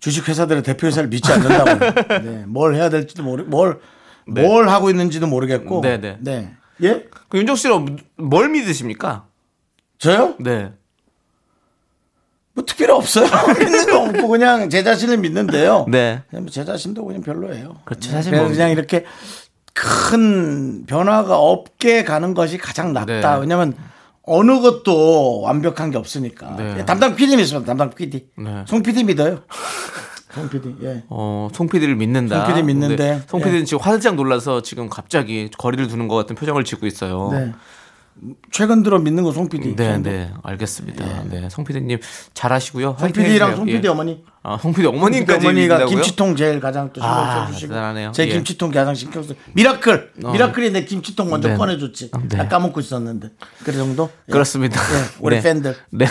주식 0.00 0.28
회사들의 0.28 0.62
대표회사를 0.62 1.08
믿지 1.08 1.32
않는다고요. 1.32 1.92
네, 2.22 2.44
뭘 2.46 2.74
해야 2.76 2.88
될지도 2.88 3.22
모르, 3.24 3.42
뭘, 3.44 3.80
네. 4.26 4.42
뭘 4.42 4.68
하고 4.68 4.90
있는지도 4.90 5.26
모르겠고. 5.26 5.80
네네. 5.80 6.18
네. 6.20 6.52
예? 6.82 7.04
그 7.28 7.38
윤정 7.38 7.56
씨는 7.56 7.98
뭘 8.16 8.48
믿으십니까? 8.48 9.26
저요? 9.98 10.34
네. 10.40 10.72
뭐 12.54 12.64
특별히 12.64 12.92
없어요. 12.92 13.26
믿는 13.58 13.86
거 13.86 14.02
없고 14.04 14.28
그냥 14.28 14.70
제 14.70 14.82
자신을 14.82 15.18
믿는데요. 15.18 15.86
네. 15.88 16.22
그냥 16.30 16.44
뭐제 16.44 16.64
자신도 16.64 17.04
그냥 17.04 17.22
별로예요. 17.22 17.76
그렇죠. 17.84 18.08
네, 18.10 18.16
사실 18.16 18.30
그냥, 18.30 18.46
뭐- 18.46 18.52
그냥 18.52 18.70
이렇게 18.70 19.04
큰 19.74 20.86
변화가 20.86 21.38
없게 21.38 22.02
가는 22.04 22.32
것이 22.34 22.56
가장 22.58 22.92
낫다. 22.94 23.34
네. 23.34 23.40
왜냐면 23.40 23.74
어느 24.22 24.60
것도 24.60 25.42
완벽한 25.42 25.90
게 25.90 25.98
없으니까. 25.98 26.56
네. 26.56 26.76
예, 26.78 26.84
담당 26.84 27.14
PD 27.14 27.36
믿습니다. 27.36 27.66
담당 27.66 27.90
PD. 27.90 28.26
네. 28.38 28.64
송 28.66 28.82
PD 28.82 29.04
믿어요. 29.04 29.42
송 30.36 30.48
PD. 30.50 30.74
예. 30.82 31.02
어, 31.08 31.48
송 31.52 31.66
PD를 31.66 31.96
믿는다. 31.96 32.44
송 32.44 32.54
PD 32.54 32.62
믿는데. 32.62 32.96
네. 32.96 33.22
송 33.26 33.40
PD는 33.40 33.64
지금 33.64 33.82
화들짝 33.82 34.14
놀라서 34.14 34.60
지금 34.62 34.88
갑자기 34.90 35.50
거리를 35.56 35.88
두는 35.88 36.08
것 36.08 36.16
같은 36.16 36.36
표정을 36.36 36.64
짓고 36.64 36.86
있어요. 36.86 37.30
네. 37.32 37.52
최근 38.50 38.82
들어 38.82 38.98
믿는 38.98 39.24
거송 39.24 39.48
PD. 39.48 39.76
네, 39.76 39.98
네, 39.98 40.30
알겠습니다. 40.42 41.24
네, 41.24 41.48
송 41.50 41.64
PD님 41.64 41.98
잘하시고요. 42.34 42.96
송 42.98 43.12
PD랑 43.12 43.56
송 43.56 43.66
PD 43.66 43.86
어머니. 43.88 44.24
아, 44.42 44.56
송 44.58 44.72
PD 44.72 44.86
어머니까지 44.86 45.44
어머니가 45.44 45.74
믿는다고요? 45.74 45.86
김치통 45.88 46.36
제일 46.36 46.60
가장 46.60 46.92
또 46.92 47.00
신경 47.00 47.18
아, 47.18 47.46
써주시고 47.46 47.74
대단하네요. 47.74 48.12
제 48.12 48.28
예. 48.28 48.28
김치통 48.28 48.70
가장 48.70 48.94
신경 48.94 49.22
써 49.24 49.34
미라클 49.54 50.12
어. 50.24 50.30
미라클이 50.30 50.70
내 50.70 50.84
김치통 50.84 51.28
먼저 51.28 51.48
네. 51.48 51.56
꺼내줬지 51.56 52.12
네. 52.28 52.36
나 52.36 52.46
까먹고 52.46 52.78
있었는데 52.78 53.30
그 53.64 53.72
정도 53.72 54.08
예. 54.28 54.32
그렇습니다. 54.32 54.80
예, 54.80 55.04
우리 55.18 55.36
네. 55.36 55.42
팬들 55.42 55.76
네. 55.90 56.06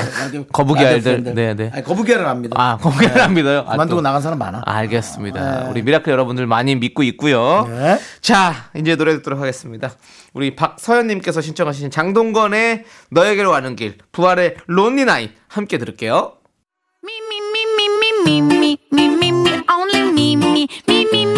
거북이 0.52 0.86
알들. 0.86 1.24
네, 1.34 1.54
네. 1.56 1.72
아니, 1.74 1.84
거북이를 1.84 2.28
압니다 2.28 2.62
아, 2.62 2.78
거북이를 2.78 3.22
안 3.22 3.34
믿어요? 3.34 3.60
아, 3.60 3.72
그만두고 3.72 4.00
또. 4.00 4.02
나간 4.02 4.22
사람 4.22 4.38
많아 4.38 4.64
알겠습니다. 4.66 5.64
네. 5.64 5.70
우리 5.70 5.82
미라클 5.82 6.12
여러분들 6.12 6.46
많이 6.46 6.76
믿고 6.76 7.04
있고요. 7.04 7.66
네. 7.70 8.00
자, 8.20 8.70
이제 8.76 8.98
노래 8.98 9.14
듣도록 9.16 9.40
하겠습니다. 9.40 9.92
우리 10.36 10.54
박서연님께서 10.54 11.40
신청하신 11.40 11.90
장동건의 11.92 12.84
너에게로 13.10 13.52
가는 13.52 13.76
길, 13.76 13.98
부활의 14.12 14.58
Lonely 14.68 15.06
Night 15.06 15.32
함께 15.48 15.78
들을게요. 15.78 16.34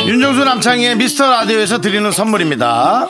윤정수 0.08 0.43
남창희의 0.43 0.95
미스터 0.98 1.30
라디오에서 1.30 1.80
드리는 1.80 2.12
선물입니다 2.12 3.10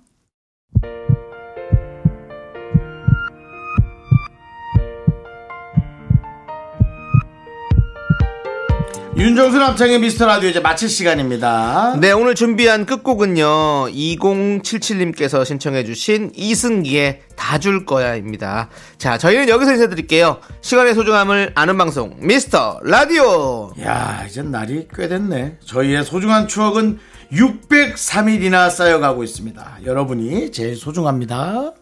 윤정수 9.21 9.59
남창희의 9.59 9.99
미스터 9.99 10.25
라디오 10.25 10.49
이제 10.49 10.59
마칠 10.59 10.89
시간입니다 10.89 11.95
네, 12.01 12.11
오늘 12.11 12.33
준비한 12.33 12.87
끝곡은요. 12.87 13.89
2077님께서 13.91 15.45
신청해주신 15.45 16.31
이승기의 16.35 17.21
다 17.35 17.59
줄 17.59 17.85
거야입니다. 17.85 18.69
자, 18.97 19.19
저희는 19.19 19.47
여기서 19.47 19.73
인사드릴게요. 19.73 20.39
시간의 20.61 20.95
소중함을 20.95 21.51
아는 21.53 21.77
방송, 21.77 22.15
미스터 22.19 22.79
라디오! 22.83 23.71
야 23.83 24.25
이젠 24.27 24.49
날이 24.49 24.87
꽤 24.95 25.07
됐네 25.07 25.57
저희의 25.65 26.03
소중한 26.03 26.47
추억은 26.47 26.97
603일이나 27.31 28.71
쌓여가고 28.71 29.23
있습니다 29.23 29.77
여러분이 29.85 30.51
제일 30.51 30.75
소중합니다 30.75 31.73